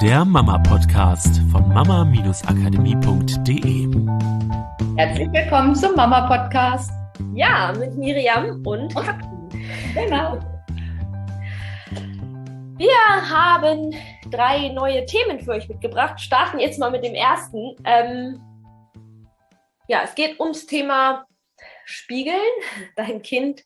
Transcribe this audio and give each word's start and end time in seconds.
der 0.00 0.24
Mama-Podcast 0.24 1.42
von 1.52 1.68
mama-akademie.de. 1.68 3.86
Herzlich 4.96 5.28
willkommen 5.30 5.74
zum 5.74 5.94
Mama-Podcast. 5.94 6.90
Ja, 7.34 7.74
mit 7.78 7.94
Miriam 7.96 8.64
und 8.64 8.94
Katrin. 8.94 9.50
Genau. 9.92 10.38
Wir 12.78 12.88
haben 13.28 13.94
drei 14.30 14.68
neue 14.68 15.04
Themen 15.04 15.38
für 15.40 15.50
euch 15.50 15.68
mitgebracht. 15.68 16.18
Starten 16.18 16.60
jetzt 16.60 16.78
mal 16.78 16.90
mit 16.90 17.04
dem 17.04 17.14
ersten. 17.14 17.76
Ähm, 17.84 18.40
ja, 19.86 20.00
es 20.04 20.14
geht 20.14 20.40
ums 20.40 20.64
Thema 20.64 21.26
Spiegeln. 21.84 22.40
Dein 22.96 23.20
Kind 23.20 23.64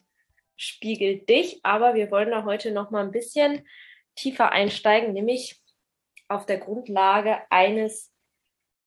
spiegelt 0.57 1.29
dich, 1.29 1.61
aber 1.63 1.95
wir 1.95 2.11
wollen 2.11 2.33
da 2.33 2.45
heute 2.45 2.73
noch 2.73 2.91
mal 2.91 3.05
ein 3.05 3.13
bisschen 3.13 3.65
tiefer 4.17 4.51
einsteigen, 4.51 5.13
nämlich 5.13 5.61
auf 6.29 6.47
der 6.47 6.59
Grundlage 6.59 7.39
eines 7.51 8.13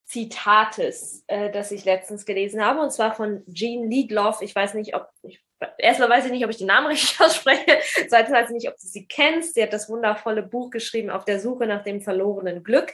Zitates, 0.06 1.24
äh, 1.28 1.52
das 1.52 1.72
ich 1.72 1.84
letztens 1.86 2.26
gelesen 2.26 2.64
habe, 2.64 2.82
und 2.82 2.92
zwar 2.92 3.14
von 3.14 3.44
Jean 3.52 3.90
Liedloff. 3.90 4.42
Ich 4.42 4.56
weiß 4.56 4.74
nicht, 4.74 4.96
ob 4.96 5.10
ich 5.22 5.44
erstmal 5.78 6.10
weiß 6.10 6.26
ich 6.26 6.32
nicht, 6.32 6.46
ob 6.46 6.52
ich 6.52 6.58
den 6.58 6.68
Namen 6.68 6.88
richtig 6.92 7.20
ausspreche. 7.20 7.80
Zweitens 8.10 8.34
weiß 8.34 8.50
ich 8.50 8.56
nicht, 8.56 8.70
ob 8.70 8.76
du 8.76 8.88
sie 8.88 9.08
kennst. 9.08 9.56
Sie 9.56 9.64
hat 9.64 9.74
das 9.74 9.90
wundervolle 9.90 10.44
Buch 10.44 10.70
geschrieben 10.70 11.10
auf 11.10 11.26
der 11.26 11.40
Suche 11.40 11.68
nach 11.68 11.84
dem 11.84 12.02
verlorenen 12.02 12.64
Glück. 12.64 12.94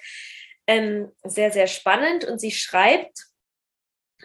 Ähm, 0.66 1.12
sehr, 1.24 1.52
sehr 1.52 1.68
spannend. 1.68 2.26
Und 2.26 2.40
sie 2.40 2.52
schreibt, 2.52 3.26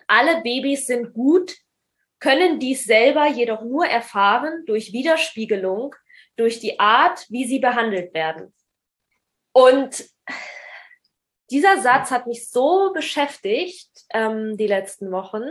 alle 0.06 0.42
Babys 0.42 0.86
sind 0.86 1.12
gut, 1.12 1.56
können 2.20 2.58
dies 2.58 2.84
selber 2.84 3.26
jedoch 3.26 3.62
nur 3.62 3.86
erfahren 3.86 4.64
durch 4.66 4.92
Widerspiegelung, 4.92 5.94
durch 6.36 6.60
die 6.60 6.78
Art, 6.78 7.26
wie 7.28 7.46
sie 7.46 7.58
behandelt 7.58 8.14
werden. 8.14 8.54
Und 9.52 10.04
dieser 11.50 11.80
Satz 11.80 12.10
hat 12.10 12.26
mich 12.26 12.50
so 12.50 12.92
beschäftigt 12.92 13.88
ähm, 14.12 14.56
die 14.56 14.66
letzten 14.66 15.10
Wochen, 15.10 15.44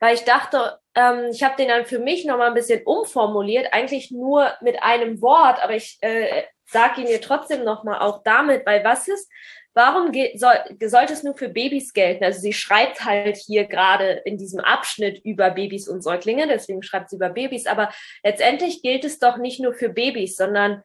weil 0.00 0.14
ich 0.14 0.24
dachte, 0.24 0.78
ähm, 0.94 1.28
ich 1.30 1.42
habe 1.42 1.56
den 1.56 1.68
dann 1.68 1.84
für 1.84 1.98
mich 1.98 2.24
nochmal 2.24 2.48
ein 2.48 2.54
bisschen 2.54 2.82
umformuliert, 2.84 3.72
eigentlich 3.72 4.10
nur 4.10 4.52
mit 4.60 4.82
einem 4.82 5.20
Wort, 5.20 5.62
aber 5.62 5.74
ich 5.74 5.98
äh, 6.00 6.44
sage 6.66 7.00
ihn 7.00 7.06
dir 7.06 7.20
trotzdem 7.20 7.64
nochmal 7.64 7.98
auch 8.00 8.22
damit, 8.22 8.64
weil 8.64 8.84
was 8.84 9.08
ist, 9.08 9.30
warum 9.74 10.12
soll, 10.34 10.56
sollte 10.84 11.12
es 11.12 11.22
nur 11.22 11.36
für 11.36 11.48
Babys 11.48 11.92
gelten? 11.92 12.24
Also 12.24 12.40
sie 12.40 12.52
schreibt 12.52 13.04
halt 13.04 13.36
hier 13.36 13.64
gerade 13.66 14.22
in 14.24 14.38
diesem 14.38 14.60
Abschnitt 14.60 15.24
über 15.24 15.50
Babys 15.50 15.88
und 15.88 16.02
Säuglinge, 16.02 16.46
deswegen 16.48 16.82
schreibt 16.82 17.10
sie 17.10 17.16
über 17.16 17.30
Babys, 17.30 17.66
aber 17.66 17.90
letztendlich 18.24 18.82
gilt 18.82 19.04
es 19.04 19.18
doch 19.18 19.36
nicht 19.36 19.60
nur 19.60 19.74
für 19.74 19.88
Babys, 19.88 20.36
sondern 20.36 20.82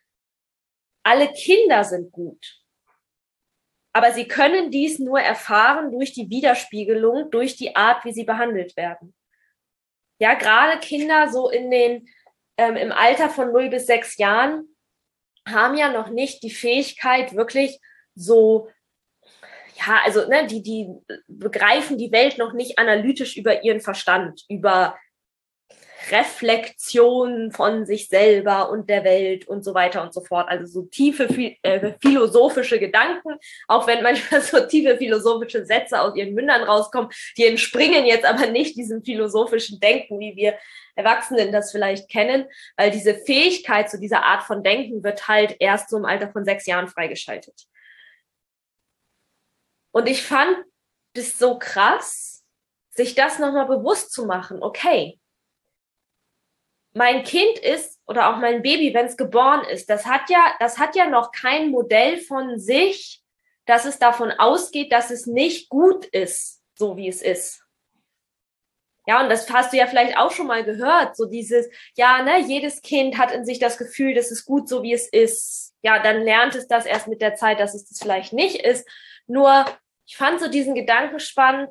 alle 1.04 1.32
Kinder 1.34 1.84
sind 1.84 2.12
gut. 2.12 2.64
Aber 3.94 4.12
sie 4.12 4.28
können 4.28 4.72
dies 4.72 4.98
nur 4.98 5.20
erfahren 5.20 5.92
durch 5.92 6.14
die 6.14 6.30
Widerspiegelung, 6.30 7.30
durch 7.30 7.56
die 7.56 7.76
Art, 7.76 8.04
wie 8.06 8.14
sie 8.14 8.23
behandelt 8.23 8.76
werden. 8.76 9.14
Ja, 10.20 10.34
gerade 10.34 10.80
Kinder 10.80 11.30
so 11.30 11.50
in 11.50 11.70
den, 11.70 12.08
ähm, 12.58 12.76
im 12.76 12.92
Alter 12.92 13.30
von 13.30 13.52
0 13.52 13.70
bis 13.70 13.86
6 13.86 14.18
Jahren 14.18 14.76
haben 15.48 15.78
ja 15.78 15.92
noch 15.92 16.10
nicht 16.10 16.42
die 16.42 16.50
Fähigkeit, 16.50 17.36
wirklich 17.36 17.80
so, 18.16 18.70
ja, 19.76 20.00
also, 20.06 20.28
ne, 20.28 20.48
die, 20.48 20.64
die 20.64 20.90
begreifen 21.28 21.98
die 21.98 22.12
Welt 22.12 22.38
noch 22.38 22.54
nicht 22.54 22.80
analytisch 22.80 23.38
über 23.38 23.64
ihren 23.64 23.82
Verstand, 23.82 24.44
über 24.48 24.98
Reflexion 26.12 27.52
von 27.52 27.86
sich 27.86 28.08
selber 28.08 28.70
und 28.70 28.90
der 28.90 29.04
Welt 29.04 29.48
und 29.48 29.64
so 29.64 29.73
weiter 29.73 30.02
und 30.02 30.14
so 30.14 30.22
fort. 30.22 30.50
Also 30.50 30.66
so 30.66 30.88
tiefe 30.88 31.26
äh, 31.64 31.94
philosophische 32.02 32.80
Gedanken, 32.80 33.36
auch 33.68 33.88
wenn 33.88 34.04
manchmal 34.04 34.42
so 34.42 34.66
tiefe 34.66 34.98
philosophische 34.98 35.66
Sätze 35.66 36.02
aus 36.02 36.16
ihren 36.16 36.34
Mündern 36.34 36.64
rauskommen, 36.64 37.10
die 37.38 37.45
entspringen 37.45 38.05
jetzt 38.05 38.26
aber 38.26 38.48
nicht 38.48 38.76
diesem 38.76 39.04
philosophischen 39.04 39.80
Denken, 39.80 40.20
wie 40.20 40.36
wir 40.36 40.58
Erwachsenen 40.95 41.52
das 41.52 41.72
vielleicht 41.72 42.10
kennen, 42.10 42.45
weil 42.77 42.92
diese 42.92 43.16
Fähigkeit 43.16 43.89
zu 43.89 44.00
dieser 44.00 44.23
Art 44.23 44.44
von 44.44 44.64
Denken 44.64 45.04
wird 45.04 45.27
halt 45.27 45.56
erst 45.60 45.89
so 45.89 45.98
im 45.98 46.06
Alter 46.06 46.32
von 46.32 46.45
sechs 46.45 46.66
Jahren 46.66 46.88
freigeschaltet. 46.88 47.67
Und 49.92 50.08
ich 50.08 50.23
fand 50.23 50.58
das 51.14 51.38
so 51.38 51.58
krass, 51.60 52.44
sich 52.89 53.16
das 53.16 53.39
nochmal 53.39 53.66
bewusst 53.66 54.11
zu 54.11 54.26
machen. 54.26 54.61
Okay, 54.61 55.20
mein 56.93 57.23
Kind 57.23 57.58
ist 57.59 57.99
oder 58.05 58.30
auch 58.30 58.37
mein 58.37 58.61
Baby, 58.61 58.93
wenn 58.93 59.08
es 59.08 59.17
geboren 59.17 59.64
ist, 59.65 59.89
das 59.89 60.05
hat 60.05 60.30
ja, 60.30 60.55
das 60.59 60.77
hat 60.77 60.95
ja 60.95 61.09
noch 61.09 61.31
kein 61.31 61.70
Modell 61.70 62.17
von 62.17 62.59
sich, 62.59 63.21
dass 63.65 63.86
es 63.86 63.98
davon 63.99 64.31
ausgeht, 64.31 64.92
dass 64.92 65.09
es 65.09 65.26
nicht 65.26 65.70
gut 65.70 66.05
ist, 66.05 66.61
so 66.76 66.98
wie 66.98 67.08
es 67.08 67.21
ist. 67.21 67.64
Ja, 69.05 69.21
und 69.21 69.30
das 69.30 69.49
hast 69.52 69.73
du 69.73 69.77
ja 69.77 69.87
vielleicht 69.87 70.17
auch 70.17 70.32
schon 70.32 70.48
mal 70.48 70.64
gehört, 70.64 71.17
so 71.17 71.26
dieses, 71.26 71.67
ja, 71.95 72.23
ne, 72.23 72.39
jedes 72.39 72.82
Kind 72.82 73.17
hat 73.17 73.32
in 73.32 73.43
sich 73.43 73.59
das 73.59 73.77
Gefühl, 73.77 74.14
das 74.14 74.32
ist 74.32 74.45
gut, 74.45 74.70
so 74.70 74.82
wie 74.82 74.93
es 74.93 75.08
ist. 75.09 75.73
Ja, 75.82 76.02
dann 76.02 76.21
lernt 76.21 76.55
es 76.55 76.67
das 76.67 76.86
erst 76.86 77.09
mit 77.09 77.21
der 77.21 77.36
Zeit, 77.36 77.59
dass 77.59 77.73
es 77.73 77.86
das 77.86 77.99
vielleicht 77.99 78.32
nicht 78.32 78.64
ist. 78.64 78.87
Nur, 79.27 79.65
ich 80.05 80.15
fand 80.15 80.39
so 80.39 80.48
diesen 80.48 80.73
Gedanken 80.73 81.20
spannend, 81.20 81.70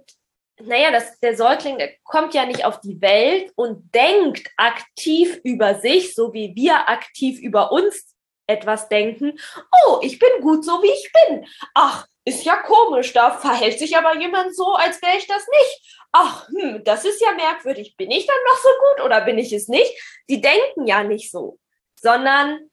naja, 0.61 0.91
das, 0.91 1.19
der 1.21 1.37
Säugling 1.37 1.79
der 1.79 1.95
kommt 2.05 2.35
ja 2.35 2.45
nicht 2.47 2.65
auf 2.65 2.81
die 2.81 3.01
Welt 3.01 3.53
und 3.57 3.95
denkt 3.95 4.51
aktiv 4.57 5.41
über 5.45 5.77
sich, 5.81 6.15
so 6.15 6.33
wie 6.33 6.55
wir 6.55 6.89
aktiv 6.89 7.41
über 7.41 7.73
uns 7.73 8.15
etwas 8.47 8.89
denken. 8.89 9.39
Oh, 9.87 10.01
ich 10.03 10.19
bin 10.19 10.41
gut 10.41 10.65
so, 10.65 10.83
wie 10.83 10.91
ich 10.91 11.12
bin. 11.12 11.47
Ach, 11.75 12.07
ist 12.25 12.45
ja 12.45 12.57
komisch, 12.57 13.12
da 13.12 13.31
verhält 13.31 13.79
sich 13.79 13.97
aber 13.97 14.19
jemand 14.19 14.55
so, 14.55 14.75
als 14.75 15.01
wäre 15.03 15.17
ich 15.17 15.27
das 15.27 15.47
nicht. 15.49 15.99
Ach, 16.12 16.47
hm, 16.49 16.85
das 16.85 17.05
ist 17.05 17.21
ja 17.21 17.33
merkwürdig. 17.33 17.97
Bin 17.97 18.11
ich 18.11 18.27
dann 18.27 18.37
noch 18.47 18.59
so 18.59 18.69
gut 18.69 19.07
oder 19.07 19.23
bin 19.23 19.39
ich 19.39 19.53
es 19.53 19.69
nicht? 19.69 20.23
Die 20.29 20.41
denken 20.41 20.87
ja 20.87 21.03
nicht 21.03 21.31
so, 21.31 21.59
sondern 21.99 22.71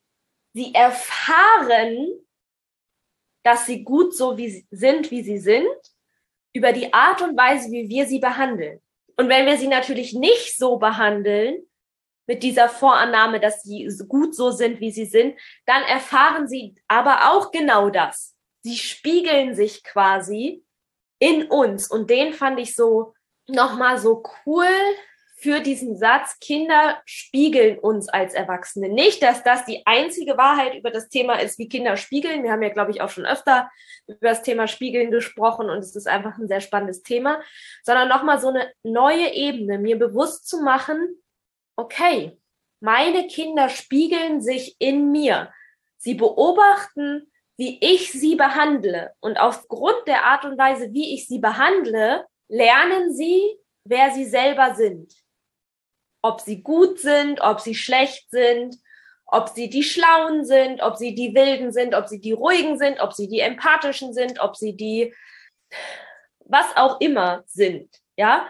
sie 0.53 0.73
erfahren, 0.73 2.25
dass 3.43 3.65
sie 3.65 3.83
gut 3.83 4.15
so 4.15 4.37
wie 4.37 4.67
sind, 4.69 5.09
wie 5.11 5.23
sie 5.23 5.39
sind 5.39 5.69
über 6.53 6.73
die 6.73 6.93
Art 6.93 7.21
und 7.21 7.37
Weise, 7.37 7.71
wie 7.71 7.89
wir 7.89 8.05
sie 8.05 8.19
behandeln. 8.19 8.81
Und 9.17 9.29
wenn 9.29 9.45
wir 9.45 9.57
sie 9.57 9.67
natürlich 9.67 10.13
nicht 10.13 10.57
so 10.57 10.77
behandeln, 10.77 11.63
mit 12.29 12.43
dieser 12.43 12.69
Vorannahme, 12.69 13.39
dass 13.39 13.63
sie 13.63 13.89
gut 14.07 14.35
so 14.35 14.51
sind, 14.51 14.79
wie 14.79 14.91
sie 14.91 15.05
sind, 15.05 15.35
dann 15.65 15.81
erfahren 15.81 16.47
sie 16.47 16.75
aber 16.87 17.31
auch 17.31 17.49
genau 17.49 17.89
das. 17.89 18.35
Sie 18.61 18.75
spiegeln 18.75 19.55
sich 19.55 19.83
quasi 19.83 20.63
in 21.17 21.47
uns. 21.47 21.89
Und 21.89 22.11
den 22.11 22.33
fand 22.33 22.59
ich 22.59 22.75
so 22.75 23.15
nochmal 23.47 23.97
so 23.97 24.21
cool, 24.45 24.67
für 25.39 25.61
diesen 25.61 25.95
Satz, 25.95 26.37
Kinder 26.39 27.01
spiegeln 27.05 27.79
uns 27.79 28.09
als 28.09 28.33
Erwachsene. 28.33 28.89
Nicht, 28.89 29.23
dass 29.23 29.41
das 29.41 29.63
die 29.63 29.83
einzige 29.85 30.37
Wahrheit 30.37 30.75
über 30.75 30.91
das 30.91 31.07
Thema 31.07 31.35
ist, 31.35 31.57
wie 31.57 31.69
Kinder 31.69 31.95
spiegeln. 31.95 32.43
Wir 32.43 32.51
haben 32.51 32.61
ja, 32.61 32.67
glaube 32.69 32.91
ich, 32.91 32.99
auch 32.99 33.09
schon 33.09 33.25
öfter 33.25 33.71
über 34.05 34.29
das 34.29 34.41
Thema 34.41 34.67
Spiegeln 34.67 35.11
gesprochen 35.11 35.69
und 35.69 35.77
es 35.77 35.95
ist 35.95 36.07
einfach 36.07 36.37
ein 36.37 36.49
sehr 36.49 36.59
spannendes 36.59 37.03
Thema, 37.03 37.41
sondern 37.83 38.09
nochmal 38.09 38.41
so 38.41 38.49
eine 38.49 38.69
neue 38.83 39.33
Ebene, 39.33 39.79
mir 39.79 39.97
bewusst 39.97 40.45
zu 40.45 40.61
machen, 40.61 41.21
okay, 41.77 42.37
meine 42.81 43.27
Kinder 43.27 43.69
spiegeln 43.69 44.41
sich 44.41 44.75
in 44.79 45.09
mir. 45.09 45.53
Sie 45.97 46.15
beobachten, 46.15 47.31
wie 47.55 47.77
ich 47.81 48.11
sie 48.11 48.35
behandle. 48.35 49.13
Und 49.21 49.39
aufgrund 49.39 50.05
der 50.05 50.25
Art 50.25 50.43
und 50.43 50.57
Weise, 50.57 50.91
wie 50.91 51.13
ich 51.13 51.27
sie 51.27 51.39
behandle, 51.39 52.25
lernen 52.49 53.13
sie, 53.13 53.41
wer 53.85 54.11
sie 54.11 54.25
selber 54.25 54.75
sind 54.75 55.13
ob 56.21 56.41
sie 56.41 56.61
gut 56.61 56.99
sind, 56.99 57.41
ob 57.41 57.59
sie 57.59 57.75
schlecht 57.75 58.29
sind, 58.29 58.75
ob 59.25 59.49
sie 59.49 59.69
die 59.69 59.83
Schlauen 59.83 60.45
sind, 60.45 60.81
ob 60.81 60.97
sie 60.97 61.13
die 61.13 61.35
Wilden 61.35 61.71
sind, 61.71 61.93
ob 61.93 62.07
sie 62.07 62.19
die 62.19 62.31
Ruhigen 62.31 62.77
sind, 62.77 62.99
ob 62.99 63.13
sie 63.13 63.27
die 63.27 63.39
Empathischen 63.39 64.13
sind, 64.13 64.39
ob 64.39 64.55
sie 64.55 64.75
die 64.75 65.13
was 66.49 66.65
auch 66.75 66.99
immer 66.99 67.43
sind, 67.45 67.89
ja. 68.17 68.47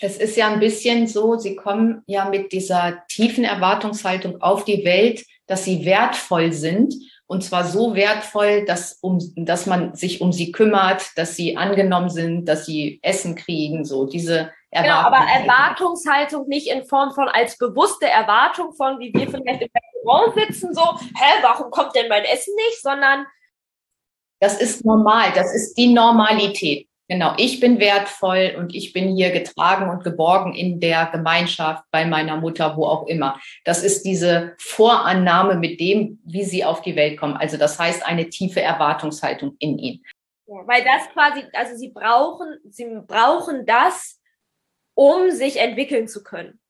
Es 0.00 0.16
ist 0.16 0.36
ja 0.36 0.48
ein 0.48 0.60
bisschen 0.60 1.06
so, 1.06 1.36
sie 1.36 1.56
kommen 1.56 2.02
ja 2.06 2.24
mit 2.24 2.52
dieser 2.52 3.04
tiefen 3.08 3.44
Erwartungshaltung 3.44 4.40
auf 4.40 4.64
die 4.64 4.84
Welt, 4.84 5.26
dass 5.46 5.64
sie 5.64 5.84
wertvoll 5.84 6.52
sind 6.52 6.94
und 7.26 7.44
zwar 7.44 7.64
so 7.64 7.94
wertvoll, 7.94 8.64
dass, 8.64 8.98
um, 9.02 9.18
dass 9.36 9.66
man 9.66 9.94
sich 9.94 10.20
um 10.20 10.32
sie 10.32 10.52
kümmert, 10.52 11.06
dass 11.16 11.36
sie 11.36 11.56
angenommen 11.56 12.08
sind, 12.08 12.46
dass 12.46 12.66
sie 12.66 12.98
Essen 13.02 13.34
kriegen, 13.34 13.84
so 13.84 14.06
diese 14.06 14.52
Genau, 14.72 14.94
aber 14.94 15.16
Erwartungshaltung 15.16 16.46
nicht 16.46 16.68
in 16.68 16.84
Form 16.84 17.12
von 17.12 17.28
als 17.28 17.58
bewusste 17.58 18.08
Erwartung 18.08 18.72
von, 18.74 19.00
wie 19.00 19.12
wir 19.12 19.28
vielleicht 19.28 19.62
im 19.62 19.68
Restaurant 19.74 20.34
sitzen, 20.34 20.72
so, 20.74 20.82
hä, 20.82 21.42
warum 21.42 21.70
kommt 21.70 21.96
denn 21.96 22.08
mein 22.08 22.24
Essen 22.24 22.54
nicht, 22.54 22.80
sondern 22.80 23.26
das 24.40 24.60
ist 24.60 24.84
normal, 24.84 25.32
das 25.34 25.54
ist 25.54 25.74
die 25.74 25.92
Normalität. 25.92 26.88
Genau, 27.08 27.34
ich 27.38 27.58
bin 27.58 27.80
wertvoll 27.80 28.54
und 28.56 28.72
ich 28.72 28.92
bin 28.92 29.16
hier 29.16 29.32
getragen 29.32 29.90
und 29.90 30.04
geborgen 30.04 30.54
in 30.54 30.78
der 30.78 31.06
Gemeinschaft, 31.06 31.82
bei 31.90 32.06
meiner 32.06 32.36
Mutter, 32.36 32.76
wo 32.76 32.86
auch 32.86 33.08
immer. 33.08 33.40
Das 33.64 33.82
ist 33.82 34.04
diese 34.04 34.54
Vorannahme 34.58 35.56
mit 35.56 35.80
dem, 35.80 36.20
wie 36.24 36.44
sie 36.44 36.64
auf 36.64 36.82
die 36.82 36.94
Welt 36.94 37.18
kommen. 37.18 37.36
Also 37.36 37.56
das 37.56 37.80
heißt 37.80 38.06
eine 38.06 38.30
tiefe 38.30 38.62
Erwartungshaltung 38.62 39.56
in 39.58 39.76
ihn. 39.78 40.04
Ja, 40.46 40.54
weil 40.66 40.84
das 40.84 41.12
quasi, 41.12 41.44
also 41.52 41.76
sie 41.76 41.88
brauchen, 41.88 42.58
sie 42.70 42.86
brauchen 43.08 43.66
das, 43.66 44.19
um 45.00 45.30
sich 45.30 45.58
entwickeln 45.58 46.08
zu 46.08 46.22
können. 46.22 46.60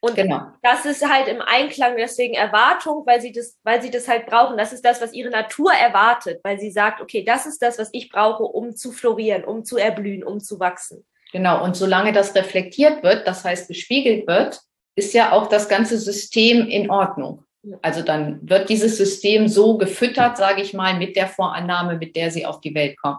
Und 0.00 0.16
genau. 0.16 0.48
das 0.62 0.84
ist 0.84 1.08
halt 1.08 1.28
im 1.28 1.40
Einklang 1.40 1.96
deswegen 1.96 2.34
Erwartung, 2.34 3.04
weil 3.06 3.20
sie 3.20 3.30
das, 3.30 3.56
weil 3.62 3.80
sie 3.80 3.90
das 3.90 4.08
halt 4.08 4.26
brauchen. 4.26 4.56
Das 4.56 4.72
ist 4.72 4.84
das, 4.84 5.00
was 5.00 5.12
ihre 5.12 5.30
Natur 5.30 5.72
erwartet, 5.72 6.40
weil 6.42 6.58
sie 6.58 6.72
sagt, 6.72 7.00
okay, 7.00 7.22
das 7.22 7.46
ist 7.46 7.62
das, 7.62 7.78
was 7.78 7.90
ich 7.92 8.08
brauche, 8.08 8.42
um 8.42 8.74
zu 8.74 8.90
florieren, 8.90 9.44
um 9.44 9.64
zu 9.64 9.76
erblühen, 9.76 10.24
um 10.24 10.40
zu 10.40 10.58
wachsen. 10.58 11.06
Genau. 11.30 11.62
Und 11.62 11.76
solange 11.76 12.12
das 12.12 12.34
reflektiert 12.34 13.04
wird, 13.04 13.28
das 13.28 13.44
heißt 13.44 13.68
gespiegelt 13.68 14.26
wird, 14.26 14.60
ist 14.96 15.14
ja 15.14 15.30
auch 15.30 15.46
das 15.46 15.68
ganze 15.68 15.98
System 15.98 16.66
in 16.66 16.90
Ordnung. 16.90 17.44
Also 17.82 18.02
dann 18.02 18.40
wird 18.42 18.70
dieses 18.70 18.96
System 18.96 19.46
so 19.46 19.78
gefüttert, 19.78 20.36
sage 20.36 20.62
ich 20.62 20.74
mal, 20.74 20.94
mit 20.98 21.14
der 21.14 21.28
Vorannahme, 21.28 21.96
mit 21.96 22.16
der 22.16 22.32
sie 22.32 22.44
auf 22.44 22.60
die 22.60 22.74
Welt 22.74 22.98
kommen. 23.00 23.18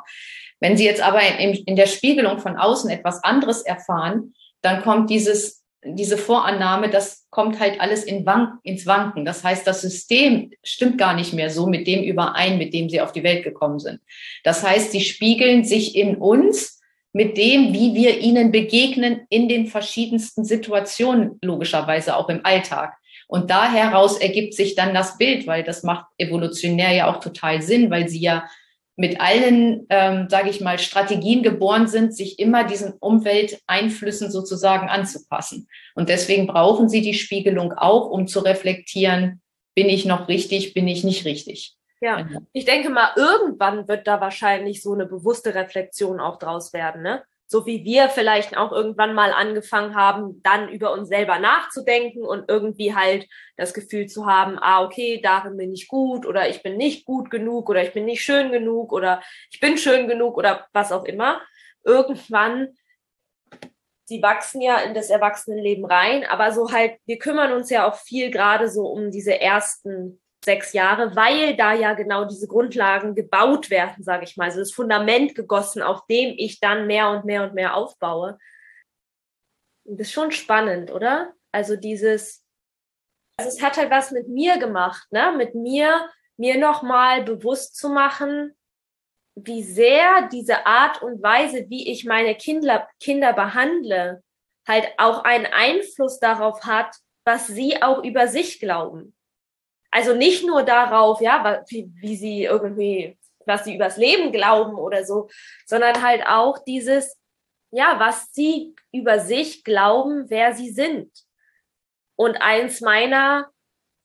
Wenn 0.60 0.76
Sie 0.76 0.84
jetzt 0.84 1.02
aber 1.02 1.22
in, 1.22 1.54
in 1.54 1.76
der 1.78 1.88
Spiegelung 1.88 2.40
von 2.40 2.58
außen 2.58 2.90
etwas 2.90 3.24
anderes 3.24 3.62
erfahren, 3.62 4.34
dann 4.62 4.82
kommt 4.82 5.10
dieses 5.10 5.60
diese 5.84 6.18
Vorannahme, 6.18 6.90
das 6.90 7.26
kommt 7.30 7.60
halt 7.60 7.80
alles 7.80 8.04
in 8.04 8.26
Wank, 8.26 8.60
ins 8.64 8.86
Wanken. 8.86 9.24
Das 9.24 9.44
heißt, 9.44 9.66
das 9.66 9.82
System 9.82 10.52
stimmt 10.62 10.98
gar 10.98 11.14
nicht 11.14 11.34
mehr 11.34 11.50
so 11.50 11.68
mit 11.68 11.88
dem 11.88 12.04
überein, 12.04 12.58
mit 12.58 12.74
dem 12.74 12.90
sie 12.90 13.02
auf 13.02 13.12
die 13.12 13.24
Welt 13.24 13.44
gekommen 13.44 13.80
sind. 13.80 14.02
Das 14.44 14.64
heißt, 14.64 14.92
sie 14.92 15.02
spiegeln 15.02 15.64
sich 15.64 15.96
in 15.96 16.18
uns 16.18 16.82
mit 17.14 17.38
dem, 17.38 17.74
wie 17.74 17.96
wir 17.96 18.20
ihnen 18.20 18.52
begegnen 18.52 19.22
in 19.30 19.48
den 19.48 19.68
verschiedensten 19.68 20.44
Situationen, 20.44 21.40
logischerweise 21.42 22.16
auch 22.16 22.30
im 22.30 22.46
Alltag. 22.46 22.96
Und 23.28 23.50
da 23.50 23.72
heraus 23.72 24.18
ergibt 24.18 24.56
sich 24.56 24.76
dann 24.76 24.94
das 24.94 25.18
Bild, 25.18 25.48
weil 25.48 25.64
das 25.64 25.84
macht 25.84 26.06
evolutionär 26.18 26.92
ja 26.94 27.10
auch 27.10 27.20
total 27.20 27.62
Sinn, 27.62 27.90
weil 27.90 28.10
sie 28.10 28.20
ja 28.20 28.44
mit 29.00 29.22
allen, 29.22 29.86
ähm, 29.90 30.28
sage 30.30 30.50
ich 30.50 30.60
mal, 30.60 30.78
Strategien 30.78 31.42
geboren 31.42 31.88
sind, 31.88 32.14
sich 32.14 32.38
immer 32.38 32.66
diesen 32.66 32.92
Umwelteinflüssen 33.00 34.30
sozusagen 34.30 34.90
anzupassen. 34.90 35.70
Und 35.96 36.10
deswegen 36.10 36.48
brauchen 36.48 36.90
sie 36.90 37.00
die 37.00 37.14
Spiegelung 37.14 37.72
auch, 37.72 38.10
um 38.10 38.28
zu 38.28 38.42
reflektieren, 38.42 39.42
bin 39.74 39.88
ich 39.88 40.04
noch 40.04 40.28
richtig, 40.28 40.74
bin 40.74 40.90
ich 40.90 41.06
nicht 41.06 41.24
richtig. 41.24 41.78
Ja, 42.02 42.28
ich 42.52 42.66
denke 42.66 42.90
mal, 42.90 43.12
irgendwann 43.16 43.88
wird 43.88 44.06
da 44.06 44.20
wahrscheinlich 44.20 44.82
so 44.82 44.94
eine 44.94 45.06
bewusste 45.06 45.56
Reflexion 45.56 46.20
auch 46.20 46.38
draus 46.38 46.74
werden, 46.74 47.02
ne? 47.02 47.24
So 47.52 47.66
wie 47.66 47.84
wir 47.84 48.10
vielleicht 48.10 48.56
auch 48.56 48.72
irgendwann 48.72 49.16
mal 49.16 49.34
angefangen 49.34 49.96
haben, 49.96 50.40
dann 50.44 50.70
über 50.70 50.94
uns 50.94 51.10
selber 51.10 51.40
nachzudenken 51.40 52.22
und 52.22 52.48
irgendwie 52.48 52.94
halt 52.96 53.28
das 53.58 53.74
Gefühl 53.74 54.06
zu 54.06 54.28
haben, 54.28 54.60
ah, 54.60 54.84
okay, 54.84 55.20
darin 55.20 55.58
bin 55.58 55.74
ich 55.74 55.88
gut 55.88 56.28
oder 56.28 56.48
ich 56.48 56.62
bin 56.62 56.78
nicht 56.78 57.06
gut 57.06 57.32
genug 57.32 57.68
oder 57.68 57.82
ich 57.82 57.92
bin 57.92 58.06
nicht 58.06 58.22
schön 58.22 58.52
genug 58.52 58.94
oder 58.94 59.24
ich 59.50 59.60
bin 59.60 59.80
schön 59.80 60.08
genug 60.08 60.38
oder 60.38 60.68
was 60.74 60.92
auch 60.92 61.06
immer. 61.06 61.42
Irgendwann, 61.84 62.78
sie 64.06 64.22
wachsen 64.22 64.62
ja 64.62 64.78
in 64.82 64.94
das 64.94 65.10
Erwachsenenleben 65.10 65.86
rein, 65.86 66.26
aber 66.26 66.52
so 66.52 66.72
halt, 66.72 67.00
wir 67.08 67.18
kümmern 67.18 67.52
uns 67.52 67.72
ja 67.72 67.90
auch 67.90 67.96
viel 67.96 68.30
gerade 68.30 68.70
so 68.70 68.86
um 68.86 69.10
diese 69.10 69.42
ersten 69.42 70.22
sechs 70.44 70.74
Jahre, 70.74 71.16
weil 71.16 71.56
da 71.56 71.74
ja 71.74 71.94
genau 71.94 72.26
diese 72.26 72.48
Grundlagen 72.48 73.16
gebaut 73.16 73.70
werden, 73.70 74.04
sage 74.04 74.24
ich 74.24 74.38
mal. 74.38 74.46
Also 74.46 74.60
das 74.60 74.72
Fundament 74.72 75.36
gegossen, 75.36 75.82
auf 75.82 76.06
dem 76.08 76.34
ich 76.38 76.60
dann 76.60 76.88
mehr 76.88 77.10
und 77.10 77.26
mehr 77.26 77.44
und 77.44 77.54
mehr 77.54 77.76
aufbaue. 77.76 78.38
das 79.86 80.08
ist 80.08 80.14
schon 80.14 80.32
spannend, 80.32 80.92
oder? 80.92 81.34
Also 81.52 81.76
dieses, 81.76 82.46
also 83.38 83.50
es 83.50 83.62
hat 83.62 83.78
halt 83.78 83.92
was 83.92 84.12
mit 84.12 84.28
mir 84.28 84.58
gemacht, 84.58 85.12
ne? 85.12 85.34
Mit 85.36 85.56
mir, 85.56 86.10
mir 86.38 86.58
nochmal 86.58 87.24
bewusst 87.24 87.76
zu 87.76 87.90
machen, 87.90 88.56
wie 89.36 89.64
sehr 89.64 90.28
diese 90.32 90.66
Art 90.66 91.02
und 91.02 91.22
Weise, 91.22 91.70
wie 91.70 91.92
ich 91.92 92.06
meine 92.06 92.36
Kinder, 92.36 92.88
Kinder 93.00 93.34
behandle, 93.34 94.24
halt 94.68 94.88
auch 94.98 95.24
einen 95.24 95.48
Einfluss 95.48 96.20
darauf 96.20 96.66
hat, 96.66 96.96
was 97.26 97.48
sie 97.48 97.82
auch 97.82 98.04
über 98.04 98.28
sich 98.28 98.60
glauben. 98.60 99.16
Also 99.92 100.16
nicht 100.16 100.46
nur 100.46 100.64
darauf, 100.64 101.22
ja, 101.22 101.64
wie, 101.70 101.92
wie 101.96 102.16
sie 102.16 102.44
irgendwie, 102.44 103.18
was 103.46 103.64
sie 103.64 103.76
übers 103.76 103.98
Leben 103.98 104.32
glauben 104.32 104.76
oder 104.76 105.04
so, 105.04 105.30
sondern 105.66 106.04
halt 106.04 106.26
auch 106.28 106.60
dieses, 106.60 107.18
ja, 107.72 108.00
was 108.00 108.32
sie 108.34 108.76
über 108.92 109.20
sich 109.20 109.64
glauben, 109.64 110.30
wer 110.30 110.54
sie 110.54 110.70
sind. 110.70 111.12
Und 112.16 112.42
eins 112.42 112.82
meiner 112.82 113.50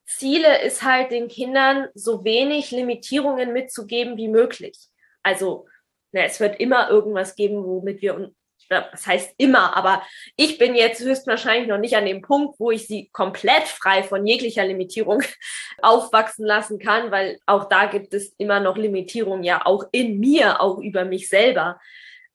Ziele 0.07 0.63
ist 0.63 0.83
halt 0.83 1.11
den 1.11 1.29
Kindern 1.29 1.89
so 1.95 2.25
wenig 2.25 2.71
Limitierungen 2.71 3.53
mitzugeben 3.53 4.17
wie 4.17 4.29
möglich. 4.29 4.79
Also, 5.23 5.67
na, 6.13 6.23
es 6.23 6.41
wird 6.41 6.61
immer 6.61 6.91
irgendwas 6.91 7.35
geben, 7.35 7.65
womit 7.65 8.03
wir 8.03 8.15
das 8.69 9.07
heißt 9.07 9.35
immer, 9.39 9.77
aber 9.77 10.03
ich 10.37 10.59
bin 10.59 10.75
jetzt 10.75 11.01
höchstwahrscheinlich 11.01 11.69
noch 11.69 11.79
nicht 11.79 11.97
an 11.97 12.07
dem 12.07 12.23
Punkt, 12.23 12.59
wo 12.59 12.71
ich 12.71 12.87
sie 12.87 13.11
komplett 13.13 13.65
frei 13.65 14.03
von 14.03 14.27
jeglicher 14.27 14.65
Limitierung 14.65 15.23
aufwachsen 15.83 16.47
lassen 16.47 16.79
kann, 16.79 17.11
weil 17.11 17.39
auch 17.47 17.69
da 17.69 17.87
gibt 17.87 18.15
es 18.15 18.35
immer 18.39 18.61
noch 18.61 18.77
Limitierungen, 18.77 19.45
ja, 19.45 19.65
auch 19.65 19.85
in 19.93 20.19
mir, 20.19 20.61
auch 20.61 20.79
über 20.79 21.05
mich 21.05 21.29
selber. 21.29 21.79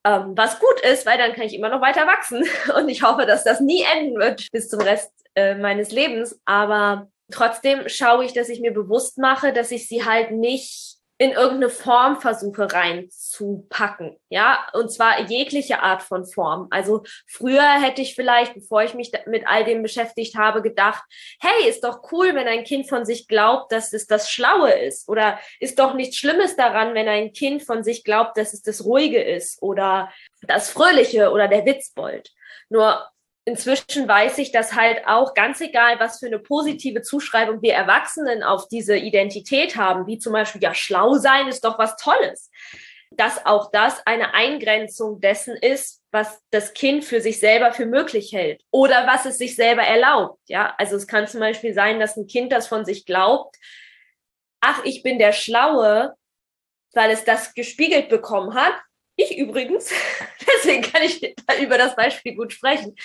Ähm, 0.05 0.33
was 0.35 0.59
gut 0.59 0.79
ist, 0.81 1.05
weil 1.05 1.17
dann 1.17 1.33
kann 1.33 1.43
ich 1.43 1.53
immer 1.53 1.69
noch 1.69 1.81
weiter 1.81 2.07
wachsen 2.07 2.43
und 2.77 2.89
ich 2.89 3.03
hoffe, 3.03 3.25
dass 3.25 3.43
das 3.43 3.59
nie 3.59 3.83
enden 3.93 4.17
wird 4.17 4.47
bis 4.51 4.69
zum 4.69 4.79
Rest 4.79 5.11
äh, 5.35 5.55
meines 5.55 5.91
Lebens. 5.91 6.39
Aber 6.45 7.09
trotzdem 7.31 7.89
schaue 7.89 8.25
ich, 8.25 8.33
dass 8.33 8.49
ich 8.49 8.61
mir 8.61 8.73
bewusst 8.73 9.17
mache, 9.17 9.51
dass 9.51 9.71
ich 9.71 9.87
sie 9.87 10.05
halt 10.05 10.31
nicht 10.31 10.98
in 11.21 11.31
irgendeine 11.31 11.69
Form 11.69 12.21
versuche 12.21 12.71
reinzupacken, 12.71 14.17
ja, 14.29 14.65
und 14.71 14.89
zwar 14.89 15.19
jegliche 15.19 15.81
Art 15.81 16.01
von 16.01 16.25
Form. 16.25 16.67
Also 16.71 17.03
früher 17.27 17.69
hätte 17.81 18.01
ich 18.01 18.15
vielleicht, 18.15 18.53
bevor 18.53 18.83
ich 18.83 18.93
mich 18.93 19.11
mit 19.25 19.45
all 19.45 19.65
dem 19.65 19.83
beschäftigt 19.83 20.37
habe, 20.37 20.61
gedacht, 20.61 21.03
hey, 21.41 21.69
ist 21.69 21.83
doch 21.83 22.09
cool, 22.13 22.33
wenn 22.35 22.47
ein 22.47 22.63
Kind 22.63 22.87
von 22.87 23.05
sich 23.05 23.27
glaubt, 23.27 23.73
dass 23.73 23.91
es 23.91 24.07
das 24.07 24.31
Schlaue 24.31 24.71
ist, 24.71 25.09
oder 25.09 25.37
ist 25.59 25.77
doch 25.77 25.93
nichts 25.93 26.15
Schlimmes 26.15 26.55
daran, 26.55 26.93
wenn 26.93 27.09
ein 27.09 27.33
Kind 27.33 27.63
von 27.63 27.83
sich 27.83 28.05
glaubt, 28.05 28.37
dass 28.37 28.53
es 28.53 28.61
das 28.61 28.85
Ruhige 28.85 29.21
ist, 29.21 29.61
oder 29.61 30.09
das 30.43 30.69
Fröhliche, 30.69 31.31
oder 31.31 31.49
der 31.49 31.65
Witzbold. 31.65 32.31
Nur 32.69 33.05
inzwischen 33.49 34.07
weiß 34.07 34.37
ich, 34.37 34.51
dass 34.51 34.75
halt 34.75 35.07
auch 35.07 35.33
ganz 35.33 35.59
egal, 35.59 35.99
was 35.99 36.19
für 36.19 36.27
eine 36.27 36.37
positive 36.37 37.01
Zuschreibung 37.01 37.61
wir 37.63 37.73
Erwachsenen 37.73 38.43
auf 38.43 38.67
diese 38.67 38.95
Identität 38.95 39.75
haben, 39.75 40.05
wie 40.05 40.19
zum 40.19 40.33
Beispiel, 40.33 40.61
ja, 40.61 40.75
schlau 40.75 41.15
sein 41.15 41.47
ist 41.47 41.65
doch 41.65 41.79
was 41.79 41.95
Tolles, 41.95 42.51
dass 43.09 43.45
auch 43.47 43.71
das 43.71 44.05
eine 44.05 44.35
Eingrenzung 44.35 45.19
dessen 45.19 45.55
ist, 45.55 46.03
was 46.11 46.41
das 46.51 46.73
Kind 46.73 47.03
für 47.03 47.21
sich 47.21 47.39
selber 47.39 47.73
für 47.73 47.87
möglich 47.87 48.31
hält 48.33 48.61
oder 48.69 49.07
was 49.07 49.25
es 49.25 49.39
sich 49.39 49.55
selber 49.55 49.81
erlaubt. 49.81 50.39
Ja, 50.47 50.75
also 50.77 50.95
es 50.95 51.07
kann 51.07 51.27
zum 51.27 51.39
Beispiel 51.39 51.73
sein, 51.73 51.99
dass 51.99 52.17
ein 52.17 52.27
Kind 52.27 52.51
das 52.51 52.67
von 52.67 52.85
sich 52.85 53.05
glaubt, 53.05 53.55
ach, 54.61 54.83
ich 54.85 55.01
bin 55.01 55.17
der 55.17 55.33
Schlaue, 55.33 56.13
weil 56.93 57.09
es 57.09 57.23
das 57.23 57.55
gespiegelt 57.55 58.09
bekommen 58.09 58.53
hat. 58.53 58.73
Ich 59.15 59.37
übrigens, 59.37 59.91
deswegen 60.55 60.83
kann 60.83 61.01
ich 61.01 61.35
über 61.61 61.79
das 61.79 61.95
Beispiel 61.95 62.35
gut 62.35 62.53
sprechen 62.53 62.95